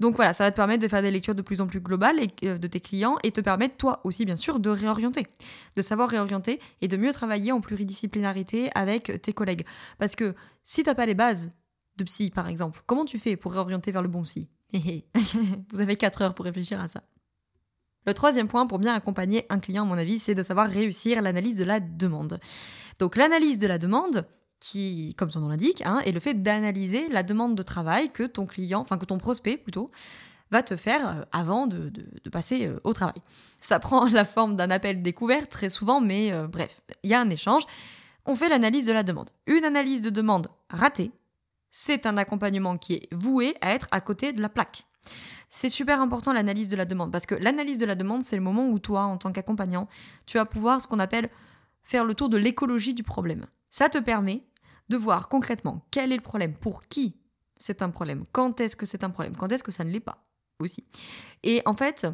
Donc 0.00 0.14
voilà, 0.14 0.32
ça 0.32 0.44
va 0.44 0.50
te 0.50 0.56
permettre 0.56 0.82
de 0.82 0.88
faire 0.88 1.02
des 1.02 1.10
lectures 1.10 1.34
de 1.34 1.42
plus 1.42 1.60
en 1.60 1.66
plus 1.66 1.80
globales 1.80 2.20
euh, 2.44 2.58
de 2.58 2.66
tes 2.68 2.80
clients 2.80 3.16
et 3.24 3.32
te 3.32 3.40
permettre 3.40 3.76
toi 3.76 4.00
aussi 4.04 4.26
bien 4.26 4.36
sûr 4.36 4.60
de 4.60 4.70
réorienter, 4.70 5.26
de 5.76 5.82
savoir 5.82 6.10
réorienter 6.10 6.60
et 6.82 6.88
de 6.88 6.96
mieux 6.98 7.12
travailler 7.12 7.52
en 7.52 7.60
pluridisciplinarité 7.60 8.70
avec 8.74 9.20
tes 9.22 9.32
collègues. 9.32 9.64
Parce 9.98 10.14
que 10.14 10.34
si 10.62 10.82
tu 10.82 10.90
n'as 10.90 10.94
pas 10.94 11.06
les 11.06 11.14
bases 11.14 11.52
de 11.96 12.04
psy 12.04 12.30
par 12.30 12.48
exemple, 12.48 12.82
comment 12.86 13.06
tu 13.06 13.18
fais 13.18 13.36
pour 13.36 13.52
réorienter 13.52 13.90
vers 13.90 14.02
le 14.02 14.08
bon 14.08 14.22
psy? 14.22 14.50
Vous 14.72 15.80
avez 15.80 15.96
4 15.96 16.22
heures 16.22 16.34
pour 16.34 16.44
réfléchir 16.44 16.80
à 16.80 16.88
ça. 16.88 17.02
Le 18.06 18.14
troisième 18.14 18.48
point 18.48 18.66
pour 18.66 18.78
bien 18.78 18.94
accompagner 18.94 19.44
un 19.50 19.58
client, 19.58 19.82
à 19.82 19.86
mon 19.86 19.98
avis, 19.98 20.18
c'est 20.18 20.34
de 20.34 20.42
savoir 20.42 20.68
réussir 20.68 21.20
l'analyse 21.20 21.56
de 21.56 21.64
la 21.64 21.80
demande. 21.80 22.40
Donc 22.98 23.16
l'analyse 23.16 23.58
de 23.58 23.66
la 23.66 23.78
demande, 23.78 24.26
qui, 24.60 25.14
comme 25.16 25.30
son 25.30 25.40
nom 25.40 25.48
l'indique, 25.48 25.82
hein, 25.84 26.00
est 26.04 26.12
le 26.12 26.20
fait 26.20 26.34
d'analyser 26.34 27.08
la 27.10 27.22
demande 27.22 27.54
de 27.54 27.62
travail 27.62 28.10
que 28.10 28.22
ton 28.22 28.46
client, 28.46 28.80
enfin 28.80 28.98
que 28.98 29.04
ton 29.04 29.18
prospect 29.18 29.56
plutôt, 29.56 29.90
va 30.50 30.62
te 30.62 30.76
faire 30.76 31.06
euh, 31.08 31.22
avant 31.32 31.66
de, 31.66 31.92
passer 32.32 32.66
euh, 32.66 32.80
au 32.84 32.92
travail. 32.92 33.20
Ça 33.60 33.78
prend 33.80 34.06
la 34.06 34.24
forme 34.24 34.56
d'un 34.56 34.70
appel 34.70 35.02
découvert 35.02 35.48
très 35.48 35.68
souvent, 35.68 36.00
mais 36.00 36.32
euh, 36.32 36.46
bref, 36.46 36.80
il 37.02 37.10
y 37.10 37.14
a 37.14 37.20
un 37.20 37.30
échange. 37.30 37.64
On 38.26 38.34
fait 38.34 38.48
l'analyse 38.48 38.86
de 38.86 38.92
la 38.92 39.02
demande. 39.02 39.30
Une 39.46 39.64
analyse 39.64 40.02
de 40.02 40.10
demande 40.10 40.48
ratée, 40.70 41.10
c'est 41.78 42.06
un 42.06 42.16
accompagnement 42.16 42.76
qui 42.76 42.94
est 42.94 43.14
voué 43.14 43.54
à 43.60 43.70
être 43.72 43.86
à 43.92 44.00
côté 44.00 44.32
de 44.32 44.42
la 44.42 44.48
plaque. 44.48 44.84
C'est 45.48 45.68
super 45.68 46.02
important 46.02 46.32
l'analyse 46.32 46.66
de 46.66 46.74
la 46.74 46.84
demande 46.84 47.12
parce 47.12 47.24
que 47.24 47.36
l'analyse 47.36 47.78
de 47.78 47.86
la 47.86 47.94
demande, 47.94 48.24
c'est 48.24 48.34
le 48.34 48.42
moment 48.42 48.68
où 48.68 48.80
toi, 48.80 49.02
en 49.02 49.16
tant 49.16 49.30
qu'accompagnant, 49.30 49.86
tu 50.26 50.38
vas 50.38 50.44
pouvoir 50.44 50.80
ce 50.80 50.88
qu'on 50.88 50.98
appelle 50.98 51.28
faire 51.84 52.04
le 52.04 52.14
tour 52.14 52.30
de 52.30 52.36
l'écologie 52.36 52.94
du 52.94 53.04
problème. 53.04 53.46
Ça 53.70 53.88
te 53.88 53.98
permet 53.98 54.42
de 54.88 54.96
voir 54.96 55.28
concrètement 55.28 55.86
quel 55.92 56.12
est 56.12 56.16
le 56.16 56.22
problème, 56.22 56.52
pour 56.52 56.88
qui 56.88 57.16
c'est 57.56 57.80
un 57.80 57.90
problème, 57.90 58.24
quand 58.32 58.60
est-ce 58.60 58.74
que 58.74 58.84
c'est 58.84 59.04
un 59.04 59.10
problème, 59.10 59.36
quand 59.36 59.52
est-ce 59.52 59.62
que 59.62 59.72
ça 59.72 59.84
ne 59.84 59.90
l'est 59.90 60.00
pas 60.00 60.20
aussi. 60.58 60.84
Et 61.44 61.62
en 61.64 61.74
fait, 61.74 62.08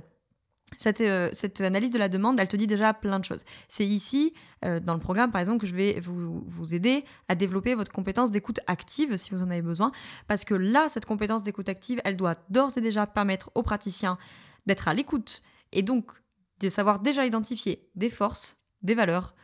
cette, 0.77 1.01
euh, 1.01 1.29
cette, 1.33 1.61
analyse 1.61 1.91
de 1.91 1.99
la 1.99 2.09
demande, 2.09 2.41
elle 2.41 2.49
te 2.49 2.57
dit 2.57 2.67
déjà 2.67 2.95
plein 2.95 3.19
de 3.19 3.25
choses. 3.25 3.45
C'est 3.69 3.87
ici, 3.87 4.33
euh, 4.65 4.81
dans 4.81 4.95
le 4.95 5.01
programme 5.01 5.31
par 5.31 5.41
exemple, 5.41 5.61
que 5.61 5.67
je 5.67 5.75
vais 5.75 6.01
vous, 6.01 6.43
vous 6.47 6.75
aider 6.75 7.05
à 7.29 7.35
développer 7.35 7.75
votre 7.75 7.93
compétence 7.93 8.31
d'écoute 8.31 8.61
active 8.67 9.17
si 9.17 9.31
vous 9.31 9.43
en 9.43 9.51
avez 9.51 9.63
besoin. 9.63 9.93
Parce 10.27 10.45
que 10.45 10.55
là, 10.55 10.89
cette 10.89 11.05
compétence 11.05 11.43
d'écoute 11.43 11.69
active, 11.69 12.01
elle 12.05 12.17
doit 12.17 12.37
d'ores 12.51 12.77
et 12.77 12.81
déjà 12.81 13.07
permettre 13.07 13.51
aux 13.55 13.63
praticiens 13.63 14.19
d'être 14.67 14.89
à 14.89 14.95
l'écoute 14.95 15.43
et 15.73 15.83
donc 15.83 16.13
de 16.61 16.69
savoir 16.69 17.01
déjà 17.01 17.27
identifier 17.27 17.89
des 17.95 18.11
forces, 18.11 18.59
des 18.83 18.95
valeurs, 18.95 19.35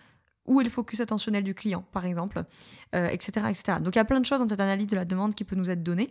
où 0.47 0.61
est 0.61 0.65
le 0.65 0.71
focus 0.71 1.00
attentionnel 1.00 1.45
du 1.45 1.55
client, 1.55 1.85
par 1.93 2.07
exemple, 2.07 2.45
etc., 2.93 3.33
euh, 3.45 3.49
etc. 3.49 3.79
Donc 3.81 3.95
il 3.95 3.99
y 3.99 4.00
a 4.00 4.05
plein 4.05 4.21
de 4.21 4.27
choses 4.27 4.41
dans 4.41 4.49
cette 4.49 4.61
analyse 4.61 4.87
de 4.87 4.97
la 4.97 5.05
demande 5.05 5.35
qui 5.35 5.45
peut 5.45 5.57
nous 5.57 5.71
être 5.71 5.83
donnée. 5.83 6.11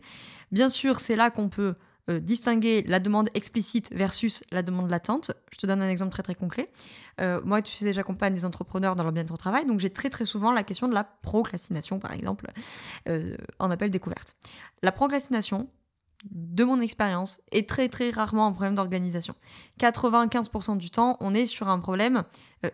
Bien 0.51 0.69
sûr, 0.69 0.99
c'est 0.99 1.15
là 1.15 1.31
qu'on 1.31 1.49
peut 1.49 1.75
euh, 2.09 2.19
distinguer 2.19 2.83
la 2.87 2.99
demande 2.99 3.29
explicite 3.35 3.93
versus 3.93 4.43
la 4.51 4.63
demande 4.63 4.89
latente. 4.89 5.31
Je 5.51 5.57
te 5.57 5.67
donne 5.67 5.81
un 5.81 5.89
exemple 5.89 6.11
très 6.11 6.23
très 6.23 6.33
concret. 6.33 6.67
Euh, 7.21 7.39
moi, 7.45 7.61
tu 7.61 7.73
sais, 7.73 7.93
j'accompagne 7.93 8.33
des 8.33 8.45
entrepreneurs 8.45 8.95
dans 8.95 9.03
leur 9.03 9.11
bien-être 9.11 9.33
au 9.33 9.37
travail, 9.37 9.65
donc 9.65 9.79
j'ai 9.79 9.91
très 9.91 10.09
très 10.09 10.25
souvent 10.25 10.51
la 10.51 10.63
question 10.63 10.87
de 10.87 10.93
la 10.93 11.03
procrastination, 11.03 11.99
par 11.99 12.13
exemple, 12.13 12.47
euh, 13.07 13.35
en 13.59 13.69
appel 13.69 13.91
découverte. 13.91 14.37
La 14.81 14.91
procrastination, 14.91 15.69
de 16.31 16.63
mon 16.63 16.81
expérience, 16.81 17.41
est 17.51 17.69
très 17.69 17.89
très 17.89 18.09
rarement 18.09 18.47
un 18.47 18.51
problème 18.51 18.75
d'organisation. 18.75 19.35
95% 19.79 20.77
du 20.77 20.89
temps, 20.89 21.15
on 21.19 21.33
est 21.33 21.45
sur 21.45 21.69
un 21.69 21.79
problème 21.79 22.23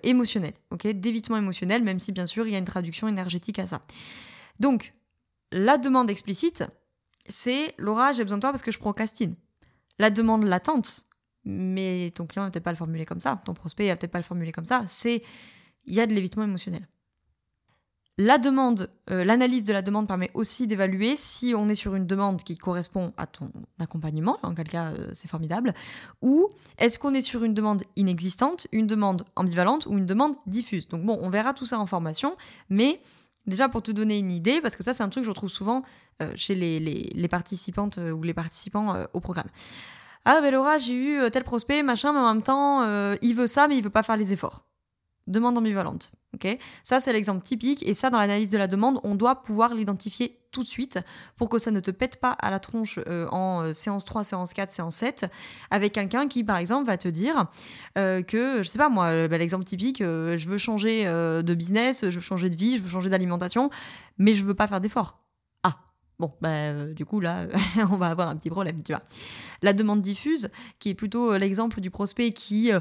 émotionnel, 0.04 0.54
d'évitement 0.84 1.38
émotionnel, 1.38 1.84
même 1.84 2.00
si 2.00 2.12
bien 2.12 2.26
sûr 2.26 2.48
il 2.48 2.54
y 2.54 2.56
a 2.56 2.60
une 2.60 2.66
traduction 2.66 3.08
énergétique 3.08 3.60
à 3.60 3.68
ça. 3.68 3.82
Donc, 4.60 4.94
la 5.52 5.78
demande 5.78 6.10
explicite, 6.10 6.64
c'est 7.28 7.74
Laura, 7.78 8.12
j'ai 8.12 8.24
besoin 8.24 8.38
de 8.38 8.42
toi 8.42 8.52
parce 8.52 8.64
que 8.64 8.72
je 8.72 8.80
procrastine. 8.80 9.36
La 10.00 10.10
demande 10.10 10.44
latente, 10.44 11.04
mais 11.44 12.12
ton 12.16 12.26
client 12.26 12.44
n'a 12.44 12.52
peut-être 12.52 12.64
pas 12.64 12.72
le 12.72 12.78
formuler 12.78 13.06
comme 13.06 13.20
ça, 13.20 13.40
ton 13.46 13.54
prospect 13.54 13.88
n'a 13.88 13.96
peut-être 13.96 14.12
pas 14.12 14.20
le 14.20 14.24
formuler 14.24 14.52
comme 14.52 14.66
ça, 14.66 14.84
c'est 14.88 15.24
il 15.86 15.94
y 15.94 16.00
a 16.00 16.08
de 16.08 16.14
l'évitement 16.14 16.44
émotionnel. 16.44 16.88
La 18.18 18.38
demande, 18.38 18.90
euh, 19.10 19.26
l'analyse 19.26 19.66
de 19.66 19.74
la 19.74 19.82
demande 19.82 20.08
permet 20.08 20.32
aussi 20.34 20.68
d'évaluer 20.68 21.18
si 21.18 21.54
on 21.54 21.68
est 21.68 21.76
sur 21.76 21.96
une 21.96 22.08
demande 22.08 22.42
qui 22.44 22.58
correspond 22.58 23.12
à 23.18 23.28
ton 23.28 23.52
accompagnement, 23.78 24.38
en 24.42 24.54
quel 24.54 24.70
cas 24.70 24.94
euh, 24.94 25.10
c'est 25.12 25.28
formidable, 25.28 25.74
ou 26.22 26.48
est-ce 26.78 26.98
qu'on 26.98 27.14
est 27.14 27.22
sur 27.22 27.44
une 27.44 27.54
demande 27.54 27.84
inexistante, 27.98 28.68
une 28.72 28.88
demande 28.88 29.26
ambivalente 29.36 29.86
ou 29.88 29.98
une 29.98 30.06
demande 30.06 30.34
diffuse. 30.48 30.88
Donc 30.88 31.04
bon, 31.04 31.20
on 31.22 31.30
verra 31.30 31.54
tout 31.54 31.66
ça 31.66 31.78
en 31.78 31.86
formation, 31.86 32.38
mais 32.70 33.02
Déjà 33.48 33.70
pour 33.70 33.84
te 33.84 33.92
donner 33.92 34.18
une 34.18 34.32
idée, 34.32 34.62
parce 34.62 34.76
que 34.76 34.84
ça 34.84 34.94
c'est 34.94 35.04
un 35.04 35.10
truc 35.10 35.24
que 35.24 35.26
je 35.26 35.32
retrouve 35.32 35.50
souvent 35.50 35.84
euh, 36.22 36.32
chez 36.36 36.56
les, 36.56 37.28
participantes 37.28 37.98
euh, 37.98 38.12
ou 38.12 38.24
les 38.24 38.34
participants 38.34 38.96
euh, 38.96 39.06
au 39.14 39.20
programme. 39.20 39.48
Ah 40.24 40.40
ben 40.42 40.52
Laura, 40.52 40.78
j'ai 40.78 40.96
eu 40.96 41.32
tel 41.32 41.44
prospect, 41.44 41.84
machin, 41.84 42.12
mais 42.12 42.20
en 42.20 42.34
même 42.34 42.42
temps, 42.42 42.82
il 43.22 43.36
veut 43.36 43.46
ça, 43.46 43.68
mais 43.68 43.78
il 43.78 43.84
veut 43.84 43.92
pas 43.92 44.02
faire 44.02 44.18
les 44.18 44.34
efforts. 44.34 44.66
Demande 45.28 45.56
ambivalente. 45.56 46.14
ok? 46.34 46.58
Ça, 46.84 47.00
c'est 47.00 47.14
l'exemple 47.14 47.46
typique. 47.46 47.88
Et 47.88 47.94
ça, 47.94 48.10
dans 48.10 48.18
l'analyse 48.18 48.50
de 48.50 48.58
la 48.58 48.66
demande, 48.66 49.00
on 49.04 49.14
doit 49.14 49.44
pouvoir 49.44 49.76
l'identifier 49.76 50.40
tout 50.56 50.64
de 50.64 50.68
suite 50.68 51.00
pour 51.36 51.50
que 51.50 51.60
ça 51.60 51.70
ne 51.70 51.82
te 51.82 51.92
pète 51.92 52.20
pas 52.22 52.32
à 52.32 52.50
la 52.50 52.60
tronche 52.60 52.98
euh, 53.08 53.28
en 53.30 53.62
euh, 53.62 53.74
séance 53.74 54.06
3, 54.06 54.24
séance 54.24 54.54
4, 54.54 54.72
séance 54.72 54.96
7 54.96 55.26
avec 55.70 55.92
quelqu'un 55.92 56.30
qui, 56.30 56.46
par 56.46 56.58
exemple, 56.58 56.88
va 56.88 56.98
te 56.98 57.10
dire 57.10 57.48
euh, 57.98 58.22
que, 58.24 58.64
je 58.64 58.70
sais 58.70 58.80
pas 58.80 58.88
moi, 58.88 59.28
bah, 59.28 59.38
l'exemple 59.38 59.66
typique, 59.66 60.00
je 60.00 60.48
veux 60.48 60.58
changer 60.58 61.04
de 61.06 61.54
business, 61.54 62.10
je 62.10 62.16
veux 62.16 62.22
changer 62.22 62.50
de 62.50 62.56
vie, 62.56 62.78
je 62.78 62.84
veux 62.84 62.90
changer 62.90 63.10
d'alimentation, 63.10 63.70
mais 64.18 64.34
je 64.34 64.46
veux 64.46 64.54
pas 64.54 64.68
faire 64.68 64.80
d'efforts. 64.80 65.18
Ah, 65.64 65.78
bon, 66.20 66.34
bah, 66.40 66.86
du 66.94 67.04
coup, 67.04 67.20
là, 67.20 67.48
on 67.92 67.98
va 67.98 68.08
avoir 68.08 68.30
un 68.30 68.38
petit 68.38 68.50
problème, 68.50 68.82
tu 68.82 68.94
vois. 68.94 69.02
La 69.62 69.74
demande 69.74 70.02
diffuse, 70.02 70.50
qui 70.80 70.90
est 70.90 70.96
plutôt 70.96 71.36
l'exemple 71.36 71.82
du 71.82 71.92
prospect 71.92 72.32
qui 72.32 72.72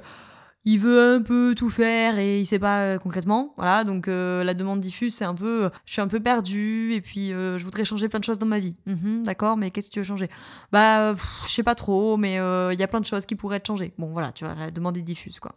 il 0.66 0.78
veut 0.78 1.16
un 1.16 1.22
peu 1.22 1.54
tout 1.54 1.68
faire 1.68 2.18
et 2.18 2.40
il 2.40 2.46
sait 2.46 2.58
pas 2.58 2.82
euh, 2.82 2.98
concrètement. 2.98 3.52
Voilà, 3.56 3.84
donc 3.84 4.08
euh, 4.08 4.44
la 4.44 4.54
demande 4.54 4.80
diffuse, 4.80 5.14
c'est 5.14 5.24
un 5.24 5.34
peu, 5.34 5.70
je 5.84 5.92
suis 5.92 6.00
un 6.00 6.08
peu 6.08 6.20
perdu 6.20 6.92
et 6.92 7.00
puis 7.00 7.32
euh, 7.32 7.58
je 7.58 7.64
voudrais 7.64 7.84
changer 7.84 8.08
plein 8.08 8.18
de 8.18 8.24
choses 8.24 8.38
dans 8.38 8.46
ma 8.46 8.58
vie. 8.58 8.76
Mhm, 8.86 9.24
d'accord, 9.24 9.56
mais 9.56 9.70
qu'est-ce 9.70 9.88
que 9.88 9.94
tu 9.94 9.98
veux 10.00 10.06
changer? 10.06 10.28
Bah, 10.72 11.14
je 11.14 11.50
sais 11.50 11.62
pas 11.62 11.74
trop, 11.74 12.16
mais 12.16 12.34
il 12.34 12.80
y 12.80 12.82
a 12.82 12.88
plein 12.88 13.00
de 13.00 13.06
choses 13.06 13.26
qui 13.26 13.34
pourraient 13.34 13.58
être 13.58 13.66
changées. 13.66 13.92
Bon, 13.98 14.06
voilà, 14.06 14.32
tu 14.32 14.44
vois, 14.44 14.54
la 14.54 14.70
demande 14.70 14.96
est 14.96 15.02
diffuse, 15.02 15.38
quoi. 15.38 15.52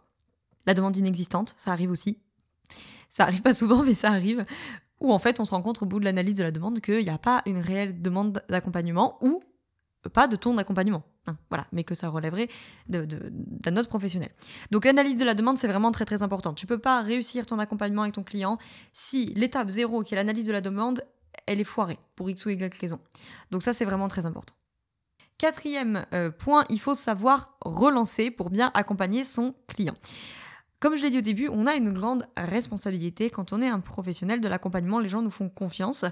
La 0.66 0.74
demande 0.74 0.96
inexistante, 0.96 1.54
ça 1.56 1.72
arrive 1.72 1.90
aussi. 1.90 2.18
Ça 3.08 3.22
arrive 3.22 3.40
pas 3.40 3.54
souvent, 3.54 3.82
mais 3.82 3.94
ça 3.94 4.10
arrive. 4.10 4.44
Ou 5.00 5.12
en 5.12 5.18
fait, 5.18 5.40
on 5.40 5.44
se 5.46 5.52
rend 5.52 5.62
compte 5.62 5.80
au 5.82 5.86
bout 5.86 6.00
de 6.00 6.04
l'analyse 6.04 6.34
de 6.34 6.42
la 6.42 6.50
demande 6.50 6.80
qu'il 6.80 7.02
n'y 7.04 7.10
a 7.10 7.18
pas 7.18 7.42
une 7.46 7.58
réelle 7.58 8.02
demande 8.02 8.42
d'accompagnement 8.50 9.16
ou 9.22 9.40
pas 10.12 10.26
de 10.26 10.36
ton 10.36 10.58
accompagnement. 10.58 11.02
Voilà, 11.50 11.66
mais 11.72 11.84
que 11.84 11.94
ça 11.94 12.08
relèverait 12.08 12.48
d'un 12.88 13.76
autre 13.76 13.88
professionnel. 13.88 14.30
Donc 14.70 14.84
l'analyse 14.84 15.16
de 15.16 15.24
la 15.24 15.34
demande, 15.34 15.58
c'est 15.58 15.68
vraiment 15.68 15.90
très 15.90 16.04
très 16.04 16.22
important. 16.22 16.54
Tu 16.54 16.66
peux 16.66 16.78
pas 16.78 17.02
réussir 17.02 17.46
ton 17.46 17.58
accompagnement 17.58 18.02
avec 18.02 18.14
ton 18.14 18.22
client 18.22 18.58
si 18.92 19.26
l'étape 19.34 19.68
zéro, 19.68 20.02
qui 20.02 20.14
est 20.14 20.16
l'analyse 20.16 20.46
de 20.46 20.52
la 20.52 20.60
demande, 20.60 21.02
elle 21.46 21.60
est 21.60 21.64
foirée 21.64 21.98
pour 22.16 22.28
X 22.30 22.46
ou 22.46 22.50
Y 22.50 22.74
raison. 22.80 23.00
Donc 23.50 23.62
ça, 23.62 23.72
c'est 23.72 23.84
vraiment 23.84 24.08
très 24.08 24.26
important. 24.26 24.54
Quatrième 25.38 26.04
euh, 26.14 26.30
point, 26.30 26.64
il 26.68 26.80
faut 26.80 26.96
savoir 26.96 27.56
relancer 27.60 28.30
pour 28.30 28.50
bien 28.50 28.72
accompagner 28.74 29.22
son 29.22 29.54
client. 29.68 29.94
Comme 30.80 30.96
je 30.96 31.02
l'ai 31.02 31.10
dit 31.10 31.18
au 31.18 31.22
début, 31.22 31.48
on 31.48 31.66
a 31.66 31.74
une 31.74 31.92
grande 31.92 32.24
responsabilité 32.36 33.30
quand 33.30 33.52
on 33.52 33.60
est 33.60 33.68
un 33.68 33.80
professionnel 33.80 34.40
de 34.40 34.46
l'accompagnement. 34.46 35.00
Les 35.00 35.08
gens 35.08 35.22
nous 35.22 35.30
font 35.30 35.48
confiance. 35.48 36.04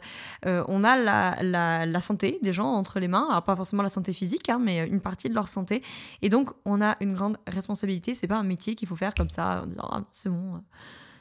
Euh, 0.44 0.64
on 0.66 0.82
a 0.82 0.96
la, 0.96 2.00
santé 2.00 2.40
des 2.42 2.52
gens 2.52 2.72
entre 2.72 2.98
les 2.98 3.06
mains. 3.06 3.28
Alors, 3.30 3.44
pas 3.44 3.54
forcément 3.54 3.84
la 3.84 3.88
santé 3.88 4.12
physique, 4.12 4.48
hein, 4.48 4.58
mais 4.60 4.86
une 4.88 5.00
partie 5.00 5.28
de 5.28 5.34
leur 5.34 5.46
santé. 5.46 5.82
Et 6.20 6.28
donc, 6.28 6.50
on 6.64 6.82
a 6.82 6.96
une 7.00 7.14
grande 7.14 7.38
responsabilité. 7.46 8.16
C'est 8.16 8.26
pas 8.26 8.38
un 8.38 8.42
métier 8.42 8.74
qu'il 8.74 8.88
faut 8.88 8.96
faire 8.96 9.14
comme 9.14 9.30
ça, 9.30 9.62
en 9.62 9.66
disant 9.66 9.88
ah, 9.92 10.02
c'est 10.10 10.30
bon, 10.30 10.56
euh, 10.56 10.58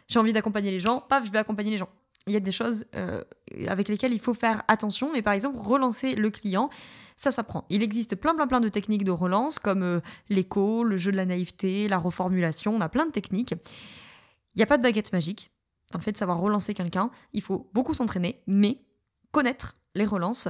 j'ai 0.08 0.18
envie 0.18 0.34
d'accompagner 0.34 0.72
les 0.72 0.80
gens, 0.80 1.00
paf, 1.02 1.26
je 1.26 1.32
vais 1.32 1.40
accompagner 1.40 1.70
les 1.70 1.78
gens. 1.78 1.90
Il 2.28 2.34
y 2.34 2.38
a 2.38 2.40
des 2.40 2.52
choses 2.52 2.86
euh, 2.96 3.22
avec 3.68 3.88
lesquelles 3.88 4.14
il 4.14 4.20
faut 4.20 4.34
faire 4.34 4.64
attention. 4.68 5.12
Mais 5.14 5.22
par 5.22 5.34
exemple, 5.34 5.58
relancer 5.58 6.16
le 6.16 6.32
client 6.32 6.70
ça 7.16 7.32
s'apprend. 7.32 7.66
Il 7.70 7.84
existe 7.84 8.16
plein 8.16 8.36
plein 8.36 8.48
plein 8.48 8.60
de 8.60 8.70
techniques 8.70 9.04
de 9.04 9.12
relance 9.12 9.60
comme 9.60 9.84
euh, 9.84 10.02
l'écho, 10.30 10.84
le 10.84 10.98
jeu 10.98 11.12
de 11.12 11.18
la 11.18 11.26
naïveté, 11.26 11.88
la 11.88 11.98
reformulation, 11.98 12.76
on 12.76 12.82
a 12.82 12.90
plein 12.90 13.06
de 13.06 13.12
techniques. 13.12 13.54
Il 14.56 14.58
n'y 14.58 14.64
a 14.64 14.68
pas 14.68 14.78
de 14.78 14.84
baguette 14.84 15.14
magique. 15.14 15.52
Dans 15.92 16.00
le 16.00 16.04
fait 16.04 16.12
de 16.12 16.18
savoir 16.18 16.40
relancer 16.40 16.74
quelqu'un, 16.74 17.12
il 17.34 17.42
faut 17.42 17.70
beaucoup 17.74 17.94
s'entraîner, 17.94 18.42
mais 18.48 18.82
connaître 19.32 19.76
les 19.94 20.06
relances, 20.06 20.50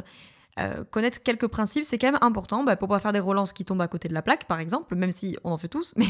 euh, 0.60 0.84
connaître 0.86 1.22
quelques 1.22 1.48
principes, 1.48 1.84
c'est 1.84 1.98
quand 1.98 2.12
même 2.12 2.20
important 2.22 2.64
bah, 2.64 2.76
pour 2.76 2.88
pas 2.88 3.00
faire 3.00 3.12
des 3.12 3.20
relances 3.20 3.52
qui 3.52 3.66
tombent 3.66 3.82
à 3.82 3.88
côté 3.88 4.08
de 4.08 4.14
la 4.14 4.22
plaque, 4.22 4.46
par 4.46 4.60
exemple, 4.60 4.96
même 4.96 5.12
si 5.12 5.38
on 5.44 5.52
en 5.52 5.58
fait 5.58 5.68
tous, 5.68 5.94
mais 5.98 6.08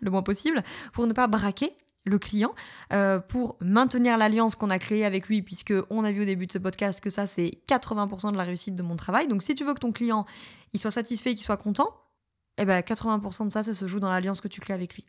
le 0.00 0.10
moins 0.10 0.22
possible, 0.22 0.62
pour 0.92 1.06
ne 1.06 1.12
pas 1.12 1.26
braquer 1.26 1.74
le 2.04 2.18
client 2.18 2.54
euh, 2.92 3.18
pour 3.18 3.56
maintenir 3.60 4.16
l'alliance 4.18 4.56
qu'on 4.56 4.70
a 4.70 4.78
créée 4.78 5.04
avec 5.04 5.28
lui, 5.28 5.42
puisque 5.42 5.74
on 5.90 6.04
a 6.04 6.12
vu 6.12 6.22
au 6.22 6.26
début 6.26 6.46
de 6.46 6.52
ce 6.52 6.58
podcast 6.58 7.00
que 7.00 7.10
ça 7.10 7.26
c'est 7.26 7.50
80% 7.68 8.32
de 8.32 8.36
la 8.36 8.44
réussite 8.44 8.74
de 8.74 8.82
mon 8.82 8.96
travail. 8.96 9.26
Donc 9.26 9.42
si 9.42 9.54
tu 9.54 9.64
veux 9.64 9.74
que 9.74 9.80
ton 9.80 9.92
client 9.92 10.26
il 10.72 10.80
soit 10.80 10.90
satisfait, 10.90 11.34
qu'il 11.34 11.44
soit 11.44 11.56
content, 11.56 11.88
eh 12.56 12.64
ben 12.64 12.80
80% 12.80 13.46
de 13.46 13.52
ça, 13.52 13.62
ça 13.62 13.74
se 13.74 13.86
joue 13.86 14.00
dans 14.00 14.08
l'alliance 14.08 14.40
que 14.40 14.48
tu 14.48 14.60
crées 14.60 14.74
avec 14.74 14.94
lui. 14.94 15.04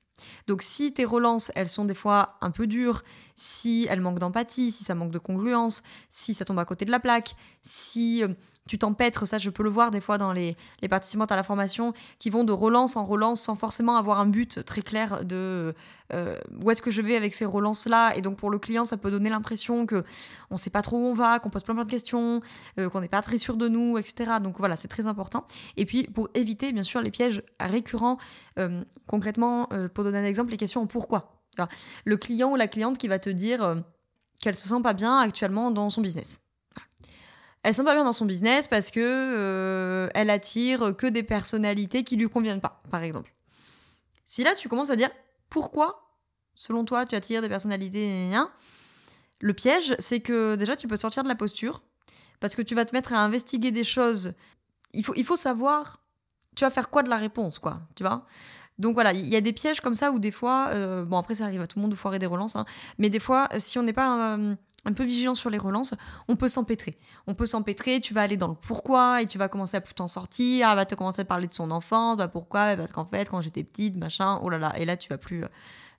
Donc 0.48 0.62
si 0.62 0.94
tes 0.94 1.06
relances, 1.06 1.52
elles 1.56 1.70
sont 1.70 1.86
des 1.86 1.94
fois 1.94 2.38
un 2.42 2.50
peu 2.50 2.66
dures, 2.66 3.04
si 3.36 3.86
elles 3.90 4.02
manquent 4.02 4.20
d'empathie, 4.20 4.72
si 4.72 4.84
ça 4.84 4.96
manque 4.96 5.12
de 5.12 5.20
congruence, 5.20 5.84
si 6.10 6.34
ça 6.34 6.46
tombe 6.46 6.60
à 6.60 6.66
côté 6.66 6.86
de 6.86 6.92
la 6.92 7.00
plaque, 7.00 7.36
si 7.62 8.24
euh, 8.24 8.30
tu 8.68 8.80
t'empêtres, 8.80 9.26
ça 9.26 9.38
je 9.38 9.50
peux 9.50 9.64
le 9.64 9.70
voir 9.70 9.92
des 9.92 10.02
fois 10.02 10.18
dans 10.18 10.34
les, 10.34 10.58
les 10.82 10.88
participantes 10.88 11.32
à 11.32 11.36
la 11.36 11.44
formation, 11.44 11.94
qui 12.18 12.30
vont 12.30 12.44
de 12.44 12.52
relance 12.52 12.96
en 12.96 13.06
relance 13.06 13.42
sans 13.42 13.56
forcément 13.56 13.96
avoir 13.96 14.20
un 14.20 14.26
but 14.26 14.64
très 14.66 14.82
clair 14.82 15.24
de 15.24 15.76
euh, 16.14 16.38
où 16.64 16.72
est-ce 16.72 16.82
que 16.82 16.90
je 16.90 17.02
vais 17.02 17.16
avec 17.16 17.36
ces 17.36 17.46
relances-là? 17.46 18.16
Et 18.16 18.22
donc 18.22 18.38
pour 18.38 18.50
le 18.50 18.58
client, 18.58 18.84
ça 18.84 18.98
peut 18.98 19.12
donner 19.12 19.30
l'impression 19.30 19.86
que 19.86 20.04
on 20.50 20.58
sait 20.58 20.72
pas 20.72 20.82
trop 20.82 20.98
où 20.98 21.06
on 21.08 21.14
va, 21.14 21.40
qu'on 21.40 21.50
pose 21.50 21.64
plein, 21.64 21.76
plein 21.76 21.84
de 21.84 21.90
questions, 21.90 22.42
euh, 22.80 22.90
qu'on 22.90 23.02
n'est 23.02 23.08
pas 23.08 23.22
très 23.22 23.38
sûr 23.38 23.56
de 23.56 23.68
nous, 23.68 24.00
etc. 24.00 24.40
Donc 24.42 24.58
voilà, 24.58 24.76
c'est 24.76 24.88
très 24.88 25.06
important. 25.06 25.46
Et 25.78 25.86
puis 25.86 26.04
pour 26.04 26.30
éviter 26.34 26.72
bien 26.72 26.84
sûr 26.84 27.02
les 27.02 27.12
pièges 27.12 27.44
récurrents, 27.60 28.18
euh, 28.58 28.84
concrètement, 29.08 29.70
pour 29.94 30.04
donner 30.04 30.18
un 30.20 30.26
exemple, 30.26 30.50
les 30.52 30.58
questions 30.58 30.86
pourquoi. 30.88 31.44
Le 32.04 32.18
client 32.18 32.52
ou 32.52 32.56
la 32.56 32.68
cliente 32.68 32.98
qui 32.98 33.08
va 33.08 33.20
te 33.20 33.30
dire 33.30 33.78
qu'elle 34.42 34.56
se 34.56 34.68
sent 34.68 34.82
pas 34.82 34.94
bien 34.94 35.20
actuellement 35.20 35.72
dans 35.72 35.90
son 35.90 36.02
business. 36.02 36.45
Elle 37.66 37.74
se 37.74 37.82
sent 37.82 37.84
pas 37.84 37.96
bien 37.96 38.04
dans 38.04 38.14
son 38.14 38.26
business 38.26 38.68
parce 38.68 38.92
que 38.92 39.00
euh, 39.02 40.08
elle 40.14 40.30
attire 40.30 40.96
que 40.96 41.08
des 41.08 41.24
personnalités 41.24 42.04
qui 42.04 42.16
lui 42.16 42.30
conviennent 42.30 42.62
pas, 42.62 42.80
par 42.92 43.02
exemple. 43.02 43.34
Si 44.24 44.44
là 44.44 44.54
tu 44.54 44.70
commences 44.70 44.92
à 44.92 44.96
dire 44.96 45.10
pourquoi, 45.50 46.12
selon 46.54 46.86
toi, 46.86 47.08
tu 47.08 47.16
attires 47.16 47.42
des 47.42 47.50
personnalités, 47.50 48.30
le 49.40 49.54
piège, 49.54 49.96
c'est 49.98 50.20
que 50.20 50.56
déjà 50.58 50.76
tu 50.76 50.88
peux 50.88 50.96
sortir 50.96 51.24
de 51.24 51.28
la 51.28 51.34
posture 51.34 51.82
parce 52.40 52.54
que 52.54 52.62
tu 52.62 52.76
vas 52.76 52.86
te 52.86 52.96
mettre 52.96 53.14
à 53.14 53.24
investiguer 53.24 53.72
des 53.72 53.84
choses. 53.84 54.36
Il 54.94 55.04
faut, 55.04 55.16
il 55.16 55.26
faut 55.26 55.36
savoir, 55.36 56.02
tu 56.56 56.66
vas 56.66 56.70
faire 56.70 56.92
quoi 56.92 57.02
de 57.02 57.10
la 57.10 57.18
réponse, 57.18 57.58
quoi, 57.58 57.82
tu 57.96 58.04
vois? 58.04 58.28
Donc 58.78 58.94
voilà, 58.94 59.12
il 59.12 59.28
y 59.28 59.36
a 59.36 59.42
des 59.42 59.54
pièges 59.54 59.82
comme 59.82 59.96
ça 59.96 60.12
où 60.12 60.20
des 60.20 60.30
fois, 60.30 60.68
euh, 60.68 61.04
bon 61.04 61.18
après 61.18 61.34
ça 61.34 61.46
arrive 61.46 61.62
à 61.62 61.66
tout 61.66 61.80
le 61.80 61.82
monde 61.82 61.92
de 61.92 61.96
foirer 61.96 62.20
des 62.20 62.28
relances, 62.28 62.58
hein, 62.58 62.66
mais 63.00 63.10
des 63.10 63.20
fois, 63.20 63.50
si 63.58 63.80
on 63.80 63.84
n'est 63.84 63.94
pas 63.94 64.36
euh, 64.38 64.56
un 64.86 64.94
peu 64.94 65.04
vigilant 65.04 65.36
sur 65.36 65.50
les 65.50 65.58
relances, 65.58 65.94
on 66.28 66.36
peut 66.36 66.48
s'empêtrer. 66.48 66.98
On 67.28 67.34
peut 67.34 67.46
s'empêtrer, 67.46 68.00
tu 68.00 68.14
vas 68.14 68.22
aller 68.22 68.38
dans 68.38 68.48
le 68.48 68.56
pourquoi 68.56 69.22
et 69.22 69.26
tu 69.26 69.38
vas 69.38 69.50
commencer 69.50 69.78
à 69.78 69.82
plus 69.82 69.94
t'en 69.94 70.08
sortir, 70.08 70.70
elle 70.70 70.76
va 70.76 70.86
te 70.86 70.96
commencer 70.96 71.22
à 71.22 71.26
parler 71.26 71.48
de 71.48 71.54
son 71.54 71.72
enfance, 71.72 72.18
bah 72.18 72.28
pourquoi? 72.28 72.76
Parce 72.76 72.92
qu'en 72.92 73.06
fait, 73.06 73.30
quand 73.30 73.42
j'étais 73.42 73.64
petite, 73.64 73.98
machin, 73.98 74.40
oh 74.44 74.50
là 74.50 74.58
là, 74.58 74.78
et 74.78 74.86
là 74.86 74.96
tu 74.98 75.10
vas 75.10 75.18
plus, 75.18 75.44
euh, 75.44 75.48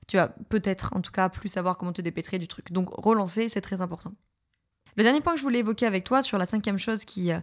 tu 0.06 0.16
vas 0.16 0.28
peut-être 0.48 0.92
en 0.94 1.00
tout 1.00 1.12
cas 1.12 1.28
plus 1.28 1.48
savoir 1.48 1.76
comment 1.76 1.92
te 1.92 2.02
dépêtrer 2.02 2.38
du 2.38 2.48
truc. 2.48 2.72
Donc 2.72 2.88
relancer, 2.90 3.48
c'est 3.48 3.60
très 3.60 3.80
important. 3.80 4.12
Le 4.96 5.02
dernier 5.02 5.20
point 5.20 5.34
que 5.34 5.38
je 5.38 5.44
voulais 5.44 5.58
évoquer 5.58 5.84
avec 5.84 6.04
toi 6.04 6.22
sur 6.22 6.38
la 6.38 6.46
cinquième 6.46 6.78
chose 6.78 7.04
qui, 7.04 7.30
euh, 7.30 7.40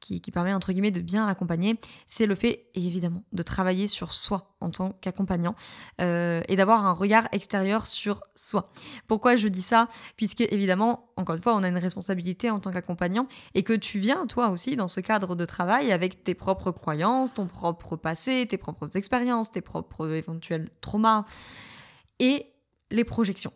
qui, 0.00 0.20
permet 0.32 0.52
entre 0.52 0.72
guillemets 0.72 0.90
de 0.90 1.00
bien 1.00 1.28
accompagner, 1.28 1.74
c'est 2.06 2.26
le 2.26 2.34
fait 2.34 2.68
évidemment 2.74 3.22
de 3.32 3.42
travailler 3.42 3.86
sur 3.86 4.12
soi 4.12 4.56
en 4.60 4.70
tant 4.70 4.90
qu'accompagnant 5.00 5.54
euh, 6.00 6.42
et 6.48 6.56
d'avoir 6.56 6.84
un 6.84 6.92
regard 6.92 7.28
extérieur 7.30 7.86
sur 7.86 8.22
soi. 8.34 8.68
Pourquoi 9.06 9.36
je 9.36 9.46
dis 9.46 9.62
ça? 9.62 9.88
Puisque 10.16 10.40
évidemment, 10.40 11.12
encore 11.16 11.36
une 11.36 11.40
fois, 11.40 11.54
on 11.54 11.62
a 11.62 11.68
une 11.68 11.78
responsabilité 11.78 12.50
en 12.50 12.58
tant 12.58 12.72
qu'accompagnant 12.72 13.28
et 13.54 13.62
que 13.62 13.72
tu 13.72 14.00
viens 14.00 14.26
toi 14.26 14.48
aussi 14.48 14.74
dans 14.74 14.88
ce 14.88 14.98
cadre 14.98 15.36
de 15.36 15.44
travail 15.44 15.92
avec 15.92 16.24
tes 16.24 16.34
propres 16.34 16.72
croyances, 16.72 17.34
ton 17.34 17.46
propre 17.46 17.94
passé, 17.94 18.46
tes 18.48 18.58
propres 18.58 18.96
expériences, 18.96 19.52
tes 19.52 19.60
propres 19.60 20.10
éventuels 20.10 20.70
traumas 20.80 21.24
et 22.18 22.46
les 22.90 23.04
projections 23.04 23.52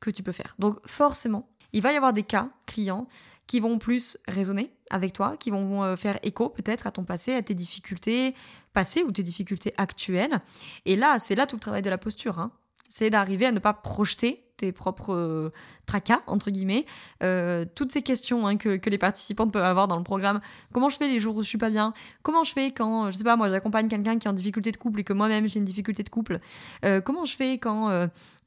que 0.00 0.10
tu 0.10 0.22
peux 0.22 0.32
faire. 0.32 0.54
Donc 0.58 0.78
forcément, 0.86 1.48
il 1.72 1.82
va 1.82 1.92
y 1.92 1.96
avoir 1.96 2.12
des 2.12 2.22
cas 2.22 2.48
clients 2.66 3.06
qui 3.46 3.60
vont 3.60 3.78
plus 3.78 4.16
résonner 4.28 4.72
avec 4.90 5.12
toi, 5.12 5.36
qui 5.36 5.50
vont 5.50 5.82
euh, 5.82 5.96
faire 5.96 6.18
écho 6.22 6.48
peut-être 6.48 6.86
à 6.86 6.92
ton 6.92 7.04
passé, 7.04 7.34
à 7.34 7.42
tes 7.42 7.54
difficultés 7.54 8.34
passées 8.72 9.02
ou 9.02 9.10
tes 9.12 9.22
difficultés 9.22 9.74
actuelles. 9.76 10.40
Et 10.84 10.96
là, 10.96 11.18
c'est 11.18 11.34
là 11.34 11.46
tout 11.46 11.56
le 11.56 11.60
travail 11.60 11.82
de 11.82 11.90
la 11.90 11.98
posture. 11.98 12.38
Hein. 12.38 12.50
C'est 12.88 13.10
d'arriver 13.10 13.46
à 13.46 13.52
ne 13.52 13.58
pas 13.58 13.72
projeter 13.72 14.44
tes 14.60 14.72
propres 14.72 15.14
euh, 15.14 15.50
tracas, 15.86 16.20
entre 16.26 16.50
guillemets. 16.50 16.84
Euh, 17.22 17.64
toutes 17.74 17.90
ces 17.90 18.02
questions 18.02 18.46
hein, 18.46 18.56
que, 18.56 18.78
les 18.88 18.98
participantes 18.98 19.52
peuvent 19.52 19.64
avoir 19.64 19.88
dans 19.88 19.96
le 19.96 20.04
programme. 20.04 20.40
Comment 20.72 20.88
je 20.88 20.96
fais 20.96 21.08
les 21.08 21.18
jours 21.18 21.36
où 21.36 21.42
je 21.42 21.48
suis 21.48 21.58
pas 21.58 21.70
bien? 21.70 21.94
Comment 22.22 22.44
je 22.44 22.52
fais 22.52 22.70
quand, 22.70 23.10
je 23.10 23.16
sais 23.16 23.24
pas, 23.24 23.36
moi 23.36 23.48
j'accompagne 23.48 23.88
quelqu'un 23.88 24.18
qui 24.18 24.26
est 24.26 24.30
en 24.30 24.34
difficulté 24.34 24.70
de 24.70 24.76
couple 24.76 25.00
et 25.00 25.04
que 25.04 25.12
moi-même 25.12 25.48
j'ai 25.48 25.58
une 25.58 25.64
difficulté 25.64 26.02
de 26.02 26.08
couple? 26.08 26.38
Euh, 26.84 27.00
Comment 27.00 27.24
je 27.24 27.36
fais 27.36 27.58
quand 27.58 27.88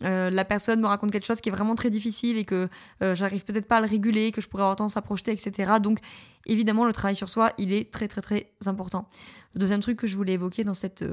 la 0.01 0.45
personne 0.45 0.81
me 0.81 0.87
raconte 0.87 1.11
quelque 1.11 1.25
chose 1.25 1.41
qui 1.41 1.49
est 1.49 1.51
vraiment 1.51 1.75
très 1.75 1.89
difficile 1.89 2.37
et 2.37 2.45
que 2.45 2.69
j'arrive 3.01 3.43
peut-être 3.43 3.67
pas 3.67 3.77
à 3.77 3.81
le 3.81 3.87
réguler, 3.87 4.31
que 4.31 4.41
je 4.41 4.47
pourrais 4.47 4.63
avoir 4.63 4.75
tendance 4.75 4.97
à 4.97 5.01
projeter, 5.01 5.31
etc. 5.31 5.73
Donc 5.81 5.99
évidemment, 6.45 6.85
le 6.85 6.93
travail 6.93 7.15
sur 7.15 7.29
soi, 7.29 7.51
il 7.57 7.73
est 7.73 7.91
très 7.91 8.07
très 8.07 8.21
très 8.21 8.51
important. 8.65 9.05
Le 9.53 9.59
deuxième 9.59 9.81
truc 9.81 9.97
que 9.97 10.07
je 10.07 10.15
voulais 10.15 10.33
évoquer 10.33 10.63
dans 10.63 10.73
cette 10.73 11.03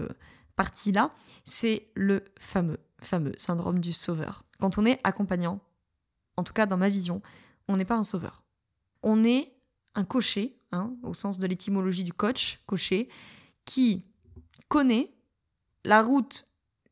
partie-là, 0.56 1.10
c'est 1.44 1.90
le 1.94 2.24
fameux 2.38 2.78
fameux 3.04 3.32
syndrome 3.36 3.78
du 3.78 3.92
sauveur. 3.92 4.44
Quand 4.60 4.78
on 4.78 4.86
est 4.86 5.00
accompagnant, 5.04 5.60
en 6.36 6.44
tout 6.44 6.52
cas 6.52 6.66
dans 6.66 6.76
ma 6.76 6.88
vision, 6.88 7.20
on 7.68 7.76
n'est 7.76 7.84
pas 7.84 7.96
un 7.96 8.04
sauveur. 8.04 8.44
On 9.02 9.24
est 9.24 9.52
un 9.94 10.04
cocher, 10.04 10.58
hein, 10.72 10.94
au 11.02 11.14
sens 11.14 11.38
de 11.38 11.46
l'étymologie 11.46 12.04
du 12.04 12.12
coach, 12.12 12.60
cocher, 12.66 13.08
qui 13.64 14.04
connaît 14.68 15.12
la 15.84 16.02
route 16.02 16.44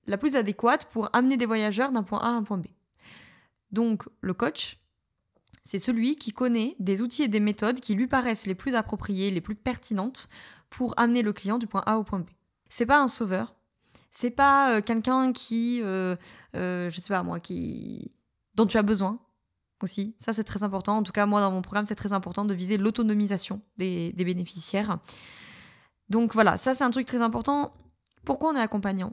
la 0.06 0.18
plus 0.18 0.36
adéquate 0.36 0.86
pour 0.86 1.14
amener 1.14 1.36
des 1.36 1.46
voyageurs 1.46 1.92
d'un 1.92 2.02
point 2.02 2.20
A 2.20 2.28
à 2.28 2.32
un 2.32 2.42
point 2.42 2.58
B. 2.58 2.66
Donc 3.70 4.08
le 4.20 4.32
coach, 4.32 4.78
c'est 5.62 5.78
celui 5.78 6.16
qui 6.16 6.32
connaît 6.32 6.74
des 6.78 7.02
outils 7.02 7.24
et 7.24 7.28
des 7.28 7.40
méthodes 7.40 7.80
qui 7.80 7.94
lui 7.94 8.06
paraissent 8.06 8.46
les 8.46 8.54
plus 8.54 8.74
appropriées, 8.74 9.30
les 9.30 9.42
plus 9.42 9.54
pertinentes 9.54 10.30
pour 10.70 10.94
amener 10.98 11.22
le 11.22 11.34
client 11.34 11.58
du 11.58 11.66
point 11.66 11.82
A 11.84 11.98
au 11.98 12.04
point 12.04 12.20
B. 12.20 12.28
C'est 12.68 12.86
pas 12.86 13.00
un 13.00 13.08
sauveur, 13.08 13.54
c'est 14.10 14.30
pas 14.30 14.72
euh, 14.72 14.80
quelqu'un 14.80 15.32
qui, 15.32 15.80
euh, 15.82 16.16
euh, 16.56 16.90
je 16.90 17.00
sais 17.00 17.12
pas 17.12 17.22
moi, 17.22 17.40
qui 17.40 18.10
dont 18.54 18.66
tu 18.66 18.76
as 18.76 18.82
besoin 18.82 19.18
aussi. 19.82 20.16
Ça 20.18 20.32
c'est 20.32 20.44
très 20.44 20.62
important. 20.62 20.96
En 20.96 21.02
tout 21.02 21.12
cas 21.12 21.26
moi 21.26 21.40
dans 21.40 21.52
mon 21.52 21.62
programme 21.62 21.86
c'est 21.86 21.94
très 21.94 22.12
important 22.12 22.44
de 22.44 22.54
viser 22.54 22.78
l'autonomisation 22.78 23.60
des, 23.76 24.12
des 24.12 24.24
bénéficiaires. 24.24 24.96
Donc 26.08 26.34
voilà, 26.34 26.56
ça 26.56 26.74
c'est 26.74 26.84
un 26.84 26.90
truc 26.90 27.06
très 27.06 27.22
important. 27.22 27.70
Pourquoi 28.24 28.50
on 28.50 28.56
est 28.56 28.60
accompagnant? 28.60 29.12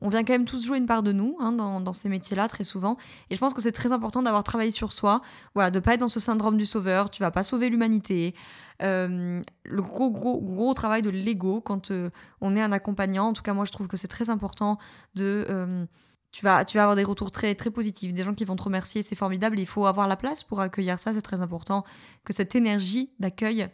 On 0.00 0.08
vient 0.08 0.22
quand 0.22 0.32
même 0.32 0.46
tous 0.46 0.64
jouer 0.64 0.78
une 0.78 0.86
part 0.86 1.02
de 1.02 1.12
nous 1.12 1.36
hein, 1.40 1.52
dans, 1.52 1.92
ces 1.92 2.08
métiers-là 2.08 2.48
très 2.48 2.64
souvent. 2.64 2.96
Et 3.30 3.34
je 3.34 3.40
pense 3.40 3.54
que 3.54 3.60
c'est 3.60 3.72
très 3.72 3.92
important 3.92 4.22
d'avoir 4.22 4.44
travaillé 4.44 4.70
sur 4.70 4.92
soi, 4.92 5.22
voilà, 5.54 5.70
de 5.70 5.80
pas 5.80 5.94
être 5.94 6.00
dans 6.00 6.08
ce 6.08 6.20
syndrome 6.20 6.56
du 6.56 6.66
sauveur. 6.66 7.10
Tu 7.10 7.22
vas 7.22 7.30
pas 7.30 7.42
sauver 7.42 7.68
l'humanité. 7.68 8.34
Euh, 8.80 9.42
le 9.64 9.82
gros 9.82 10.10
gros 10.10 10.40
gros 10.40 10.72
travail 10.72 11.02
de 11.02 11.10
l'ego 11.10 11.60
quand 11.60 11.90
euh, 11.90 12.10
on 12.40 12.54
est 12.54 12.62
un 12.62 12.70
accompagnant. 12.70 13.28
En 13.28 13.32
tout 13.32 13.42
cas, 13.42 13.54
moi, 13.54 13.64
je 13.64 13.72
trouve 13.72 13.88
que 13.88 13.96
c'est 13.96 14.08
très 14.08 14.30
important 14.30 14.78
de 15.16 15.44
euh, 15.50 15.84
tu 16.30 16.44
vas, 16.44 16.64
tu 16.64 16.76
vas 16.76 16.84
avoir 16.84 16.96
des 16.96 17.04
retours 17.04 17.32
très, 17.32 17.54
très 17.56 17.70
positifs, 17.70 18.12
des 18.14 18.22
gens 18.22 18.34
qui 18.34 18.44
vont 18.44 18.56
te 18.56 18.62
remercier, 18.62 19.02
c'est 19.02 19.16
formidable. 19.16 19.58
Il 19.58 19.66
faut 19.66 19.86
avoir 19.86 20.06
la 20.06 20.16
place 20.16 20.44
pour 20.44 20.60
accueillir 20.60 21.00
ça, 21.00 21.12
c'est 21.12 21.22
très 21.22 21.40
important 21.40 21.84
que 22.22 22.32
cette 22.32 22.54
énergie 22.54 23.12
d'accueil 23.18 23.68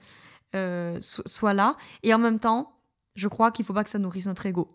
soit 1.00 1.52
là. 1.52 1.74
Et 2.04 2.14
en 2.14 2.18
même 2.18 2.38
temps, 2.38 2.78
je 3.16 3.26
crois 3.26 3.50
qu'il 3.50 3.64
faut 3.64 3.74
pas 3.74 3.82
que 3.82 3.90
ça 3.90 3.98
nourrisse 3.98 4.26
notre 4.26 4.46
ego. 4.46 4.68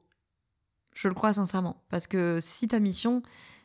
Je 0.93 1.07
le 1.07 1.13
crois 1.13 1.33
sincèrement. 1.33 1.83
Parce 1.89 2.07
que 2.07 2.39
si 2.41 2.67
ta 2.67 2.79
mission, 2.79 3.21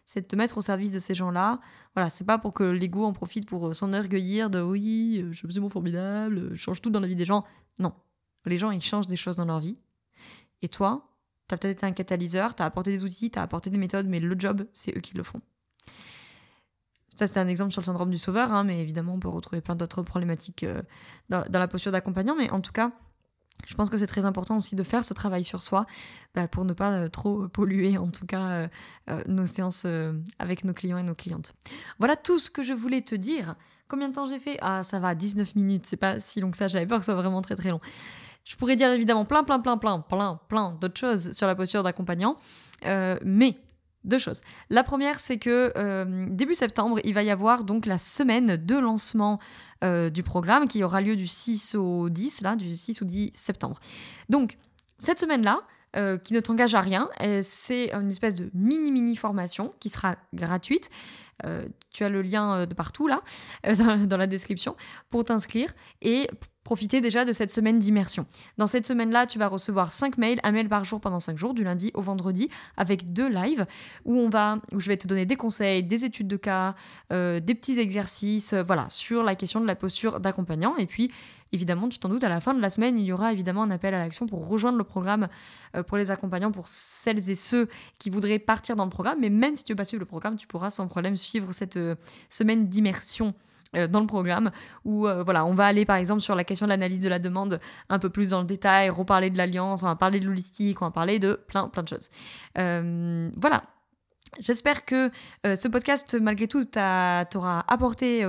c'est 0.06 0.22
de 0.22 0.26
te 0.26 0.36
mettre 0.36 0.58
au 0.58 0.62
service 0.62 0.92
de 0.92 0.98
ces 0.98 1.14
gens-là, 1.14 1.58
voilà, 1.94 2.10
c'est 2.10 2.24
pas 2.24 2.38
pour 2.38 2.52
que 2.52 2.64
l'ego 2.64 3.04
en 3.04 3.12
profite 3.12 3.46
pour 3.46 3.68
euh, 3.68 3.72
s'enorgueillir 3.72 4.50
de 4.50 4.60
oui, 4.60 5.20
euh, 5.20 5.28
je 5.30 5.38
suis 5.38 5.46
absolument 5.46 5.70
formidable, 5.70 6.38
euh, 6.38 6.50
je 6.50 6.60
change 6.60 6.82
tout 6.82 6.90
dans 6.90 7.00
la 7.00 7.08
vie 7.08 7.16
des 7.16 7.24
gens. 7.24 7.44
Non. 7.78 7.92
Les 8.44 8.58
gens, 8.58 8.70
ils 8.70 8.82
changent 8.82 9.06
des 9.06 9.16
choses 9.16 9.36
dans 9.36 9.46
leur 9.46 9.60
vie. 9.60 9.80
Et 10.60 10.68
toi, 10.68 11.02
t'as 11.48 11.56
peut-être 11.56 11.78
été 11.78 11.86
un 11.86 11.92
catalyseur, 11.92 12.54
t'as 12.54 12.66
apporté 12.66 12.90
des 12.90 13.04
outils, 13.04 13.30
t'as 13.30 13.42
apporté 13.42 13.70
des 13.70 13.78
méthodes, 13.78 14.06
mais 14.06 14.20
le 14.20 14.38
job, 14.38 14.66
c'est 14.74 14.96
eux 14.96 15.00
qui 15.00 15.16
le 15.16 15.22
font. 15.22 15.38
Ça, 17.16 17.26
c'est 17.26 17.38
un 17.38 17.48
exemple 17.48 17.70
sur 17.70 17.80
le 17.80 17.86
syndrome 17.86 18.10
du 18.10 18.18
sauveur, 18.18 18.52
hein, 18.52 18.64
mais 18.64 18.80
évidemment, 18.80 19.14
on 19.14 19.20
peut 19.20 19.28
retrouver 19.28 19.60
plein 19.60 19.76
d'autres 19.76 20.02
problématiques 20.02 20.66
dans, 21.28 21.44
la 21.48 21.68
posture 21.68 21.92
d'accompagnant. 21.92 22.34
Mais 22.34 22.50
en 22.50 22.60
tout 22.60 22.72
cas, 22.72 22.90
je 23.66 23.74
pense 23.74 23.90
que 23.90 23.96
c'est 23.96 24.06
très 24.06 24.24
important 24.24 24.56
aussi 24.56 24.76
de 24.76 24.82
faire 24.82 25.04
ce 25.04 25.14
travail 25.14 25.44
sur 25.44 25.62
soi 25.62 25.86
bah, 26.34 26.48
pour 26.48 26.64
ne 26.64 26.72
pas 26.72 26.92
euh, 26.92 27.08
trop 27.08 27.48
polluer 27.48 27.96
en 27.98 28.08
tout 28.08 28.26
cas 28.26 28.50
euh, 28.50 28.68
euh, 29.10 29.22
nos 29.26 29.46
séances 29.46 29.86
avec 30.38 30.64
nos 30.64 30.72
clients 30.72 30.98
et 30.98 31.02
nos 31.02 31.14
clientes. 31.14 31.54
Voilà 31.98 32.16
tout 32.16 32.38
ce 32.38 32.50
que 32.50 32.62
je 32.62 32.72
voulais 32.72 33.00
te 33.00 33.14
dire. 33.14 33.54
Combien 33.88 34.08
de 34.08 34.14
temps 34.14 34.26
j'ai 34.26 34.38
fait? 34.38 34.58
Ah 34.60 34.82
ça 34.84 34.98
va, 34.98 35.14
19 35.14 35.56
minutes, 35.56 35.84
c'est 35.86 35.96
pas 35.96 36.20
si 36.20 36.40
long 36.40 36.50
que 36.50 36.56
ça, 36.56 36.68
j'avais 36.68 36.86
peur 36.86 36.98
que 36.98 37.04
ce 37.04 37.12
soit 37.12 37.20
vraiment 37.20 37.42
très 37.42 37.56
très 37.56 37.70
long. 37.70 37.80
Je 38.44 38.56
pourrais 38.56 38.76
dire 38.76 38.90
évidemment 38.92 39.24
plein 39.24 39.42
plein 39.44 39.60
plein 39.60 39.78
plein 39.78 40.00
plein 40.00 40.38
plein 40.48 40.76
d'autres 40.80 40.98
choses 40.98 41.32
sur 41.32 41.46
la 41.46 41.54
posture 41.54 41.82
d'accompagnant, 41.82 42.36
mais 43.24 43.56
deux 44.04 44.18
choses. 44.18 44.42
La 44.70 44.84
première, 44.84 45.18
c'est 45.20 45.38
que 45.38 45.72
euh, 45.76 46.24
début 46.28 46.54
septembre, 46.54 46.98
il 47.04 47.14
va 47.14 47.22
y 47.22 47.30
avoir 47.30 47.64
donc 47.64 47.86
la 47.86 47.98
semaine 47.98 48.56
de 48.56 48.76
lancement 48.76 49.40
euh, 49.82 50.10
du 50.10 50.22
programme 50.22 50.68
qui 50.68 50.82
aura 50.84 51.00
lieu 51.00 51.16
du 51.16 51.26
6 51.26 51.74
au 51.74 52.08
10, 52.10 52.42
là, 52.42 52.56
du 52.56 52.70
6 52.70 53.02
au 53.02 53.04
10 53.04 53.30
septembre. 53.34 53.78
Donc, 54.28 54.56
cette 54.98 55.18
semaine-là, 55.18 55.60
euh, 55.96 56.18
qui 56.18 56.34
ne 56.34 56.40
t'engage 56.40 56.74
à 56.74 56.80
rien, 56.80 57.08
c'est 57.42 57.92
une 57.92 58.08
espèce 58.08 58.34
de 58.34 58.50
mini-mini 58.52 59.14
formation 59.14 59.74
qui 59.78 59.88
sera 59.88 60.16
gratuite. 60.32 60.90
Tu 61.90 62.04
as 62.04 62.08
le 62.08 62.22
lien 62.22 62.66
de 62.66 62.74
partout 62.74 63.08
là, 63.08 63.20
dans, 63.64 63.96
dans 64.06 64.16
la 64.16 64.26
description, 64.26 64.76
pour 65.08 65.24
t'inscrire. 65.24 65.72
Et 66.02 66.28
profiter 66.64 67.02
déjà 67.02 67.26
de 67.26 67.32
cette 67.32 67.50
semaine 67.50 67.78
d'immersion. 67.78 68.26
Dans 68.56 68.66
cette 68.66 68.86
semaine-là, 68.86 69.26
tu 69.26 69.38
vas 69.38 69.48
recevoir 69.48 69.92
5 69.92 70.16
mails, 70.16 70.40
un 70.42 70.50
mail 70.50 70.68
par 70.68 70.82
jour 70.82 70.98
pendant 71.00 71.20
5 71.20 71.36
jours, 71.36 71.52
du 71.52 71.62
lundi 71.62 71.90
au 71.94 72.00
vendredi, 72.00 72.48
avec 72.78 73.12
deux 73.12 73.28
lives 73.28 73.66
où 74.06 74.18
on 74.18 74.30
va, 74.30 74.58
où 74.72 74.80
je 74.80 74.88
vais 74.88 74.96
te 74.96 75.06
donner 75.06 75.26
des 75.26 75.36
conseils, 75.36 75.82
des 75.82 76.06
études 76.06 76.26
de 76.26 76.36
cas, 76.36 76.74
euh, 77.12 77.38
des 77.38 77.54
petits 77.54 77.78
exercices, 77.78 78.54
euh, 78.54 78.62
voilà, 78.62 78.88
sur 78.88 79.22
la 79.22 79.34
question 79.34 79.60
de 79.60 79.66
la 79.66 79.76
posture 79.76 80.20
d'accompagnant. 80.20 80.74
Et 80.76 80.86
puis, 80.86 81.12
évidemment, 81.52 81.86
tu 81.88 81.98
t'en 81.98 82.08
doutes, 82.08 82.24
à 82.24 82.30
la 82.30 82.40
fin 82.40 82.54
de 82.54 82.60
la 82.62 82.70
semaine, 82.70 82.98
il 82.98 83.04
y 83.04 83.12
aura 83.12 83.32
évidemment 83.32 83.62
un 83.62 83.70
appel 83.70 83.92
à 83.92 83.98
l'action 83.98 84.26
pour 84.26 84.48
rejoindre 84.48 84.78
le 84.78 84.84
programme 84.84 85.28
euh, 85.76 85.82
pour 85.82 85.98
les 85.98 86.10
accompagnants, 86.10 86.50
pour 86.50 86.66
celles 86.66 87.28
et 87.28 87.34
ceux 87.34 87.68
qui 87.98 88.08
voudraient 88.08 88.38
partir 88.38 88.74
dans 88.74 88.84
le 88.84 88.90
programme. 88.90 89.18
Mais 89.20 89.28
même 89.30 89.54
si 89.54 89.64
tu 89.64 89.72
veux 89.72 89.76
pas 89.76 89.84
suivre 89.84 90.00
le 90.00 90.06
programme, 90.06 90.36
tu 90.36 90.46
pourras 90.46 90.70
sans 90.70 90.88
problème 90.88 91.14
suivre 91.24 91.52
cette 91.52 91.78
semaine 92.28 92.68
d'immersion 92.68 93.34
euh, 93.76 93.88
dans 93.88 94.00
le 94.00 94.06
programme 94.06 94.50
où 94.84 95.06
euh, 95.06 95.22
voilà, 95.22 95.44
on 95.44 95.54
va 95.54 95.66
aller 95.66 95.84
par 95.84 95.96
exemple 95.96 96.20
sur 96.20 96.34
la 96.34 96.44
question 96.44 96.66
de 96.66 96.70
l'analyse 96.70 97.00
de 97.00 97.08
la 97.08 97.18
demande 97.18 97.60
un 97.88 97.98
peu 97.98 98.08
plus 98.08 98.30
dans 98.30 98.40
le 98.40 98.46
détail, 98.46 98.88
reparler 98.88 99.30
de 99.30 99.36
l'alliance, 99.36 99.82
on 99.82 99.86
va 99.86 99.96
parler 99.96 100.20
de 100.20 100.26
l'holistique, 100.26 100.80
on 100.82 100.86
va 100.86 100.90
parler 100.90 101.18
de 101.18 101.40
plein 101.48 101.68
plein 101.68 101.82
de 101.82 101.88
choses. 101.88 102.08
Euh, 102.58 103.30
voilà. 103.36 103.62
J'espère 104.40 104.84
que 104.84 105.12
ce 105.44 105.68
podcast, 105.68 106.18
malgré 106.20 106.48
tout, 106.48 106.64
t'aura 106.64 107.64
apporté 107.68 108.26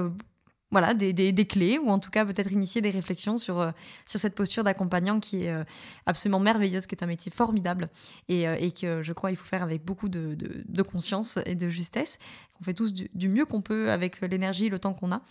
voilà, 0.75 0.93
des, 0.93 1.13
des, 1.13 1.45
clés 1.45 1.77
ou 1.77 1.89
en 1.89 1.99
tout 1.99 2.09
cas 2.11 2.25
peut-être 2.25 2.51
initier 2.51 2.81
des 2.81 2.89
réflexions 2.89 3.37
sur, 3.37 3.61
euh, 3.61 3.71
sur 4.05 4.19
cette 4.19 4.35
posture 4.35 4.65
d'accompagnant 4.65 5.21
qui 5.21 5.45
est 5.45 5.49
euh, 5.49 5.63
absolument 6.05 6.41
merveilleuse, 6.41 6.85
qui 6.85 6.95
est 6.95 7.01
un 7.01 7.07
métier 7.07 7.31
formidable 7.31 7.87
et, 8.27 8.45
euh, 8.45 8.57
et 8.59 8.71
que 8.71 9.01
je 9.01 9.13
crois 9.13 9.31
il 9.31 9.37
faut 9.37 9.45
faire 9.45 9.63
avec 9.63 9.85
beaucoup 9.85 10.09
de, 10.09 10.35
de, 10.35 10.81
conscience 10.81 11.39
et 11.45 11.55
de 11.55 11.69
justesse. 11.69 12.19
On 12.59 12.63
fait 12.65 12.73
tous 12.73 12.93
du, 12.93 13.29
mieux 13.29 13.45
qu'on 13.45 13.61
peut 13.61 13.89
avec 13.89 14.19
l'énergie 14.21 14.65
et 14.65 14.69
le 14.69 14.79
temps 14.79 14.93
qu'on 14.93 15.11
a, 15.11 15.21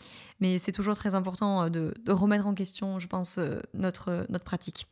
mais 0.40 0.58
c'est 0.58 0.72
toujours 0.72 0.94
très 0.94 1.14
important 1.14 1.70
de, 1.70 1.94
remettre 2.08 2.46
en 2.46 2.52
question, 2.52 2.98
je 2.98 3.06
pense, 3.06 3.40
notre, 3.72 4.26
notre 4.28 4.44
pratique. 4.44 4.86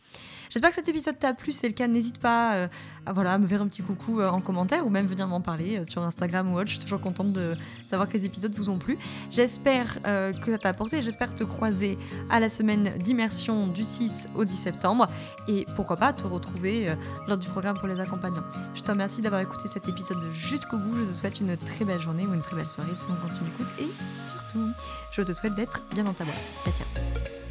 J'espère 0.49 0.71
que 0.71 0.77
cet 0.77 0.89
épisode 0.89 1.19
t'a 1.19 1.35
plu, 1.35 1.53
si 1.53 1.59
c'est 1.59 1.69
le 1.69 1.75
cas, 1.75 1.89
n'hésite 1.89 2.21
pas 2.21 2.71
à, 3.05 3.13
voilà, 3.13 3.37
me 3.37 3.47
faire 3.47 3.61
un 3.61 3.69
petit 3.69 3.83
coucou 3.83 4.23
en 4.23 4.41
commentaire 4.41 4.87
ou 4.87 4.89
même 4.89 5.07
venir 5.07 5.29
m'en 5.29 5.43
parler 5.43 5.85
sur 5.85 6.03
Instagram 6.03 6.51
ou 6.51 6.57
autre. 6.57 6.69
Je 6.69 6.77
suis 6.77 6.85
toujours 6.85 7.03
contente 7.03 7.35
de 7.35 7.55
savoir 7.87 8.09
que 8.09 8.15
les 8.15 8.25
épisodes 8.25 8.55
vous 8.55 8.71
ont 8.71 8.79
plu. 8.79 8.97
J'espère 9.31 10.01
que 10.01 10.42
ça 10.51 10.59
t'a 10.59 10.69
apporté. 10.71 11.03
J'espère 11.03 11.35
te 11.35 11.45
croiser 11.45 11.99
à 12.31 12.41
la 12.41 12.49
semaine 12.49 12.93
d'immersion 12.99 13.67
du 13.67 13.85
6 13.85 14.29
au 14.35 14.45
10 14.45 14.57
septembre 14.57 15.07
et 15.49 15.67
pourquoi 15.77 15.97
pas 15.97 16.13
te 16.13 16.27
retrouver 16.27 16.89
euh, 16.89 16.95
lors 17.29 17.39
du 17.39 17.49
programme 17.49 17.77
pour 17.77 17.89
les 17.89 18.01
accompagnants. 18.01 18.45
Je 18.75 18.83
te 18.83 18.91
remercie 18.91 19.23
d'avoir 19.23 19.41
écouté 19.41 19.69
cet 19.69 19.89
épisode 19.89 20.25
jusqu'au 20.33 20.79
bout. 20.79 20.97
Je 20.97 21.11
te 21.11 21.13
souhaite 21.13 21.41
une 21.41 21.57
très 21.57 21.85
belle 21.85 22.01
journée 22.01 22.27
ou 22.27 22.35
une 22.35 22.43
très 22.43 22.57
belle 22.57 22.69
soirée 22.69 22.95
selon 22.95 23.15
quand 23.23 23.33
tu 23.33 23.45
m'écoutes 23.45 23.73
et 23.79 23.91
surtout, 24.15 24.69
je 25.13 25.23
te 25.23 25.33
souhaite 25.33 25.55
d'être 25.55 25.83
bien 25.95 26.05
dans 26.05 26.15
ta 26.15 26.25
boîte. 26.25 26.51
Ciao, 26.65 26.73
ciao. 26.73 27.42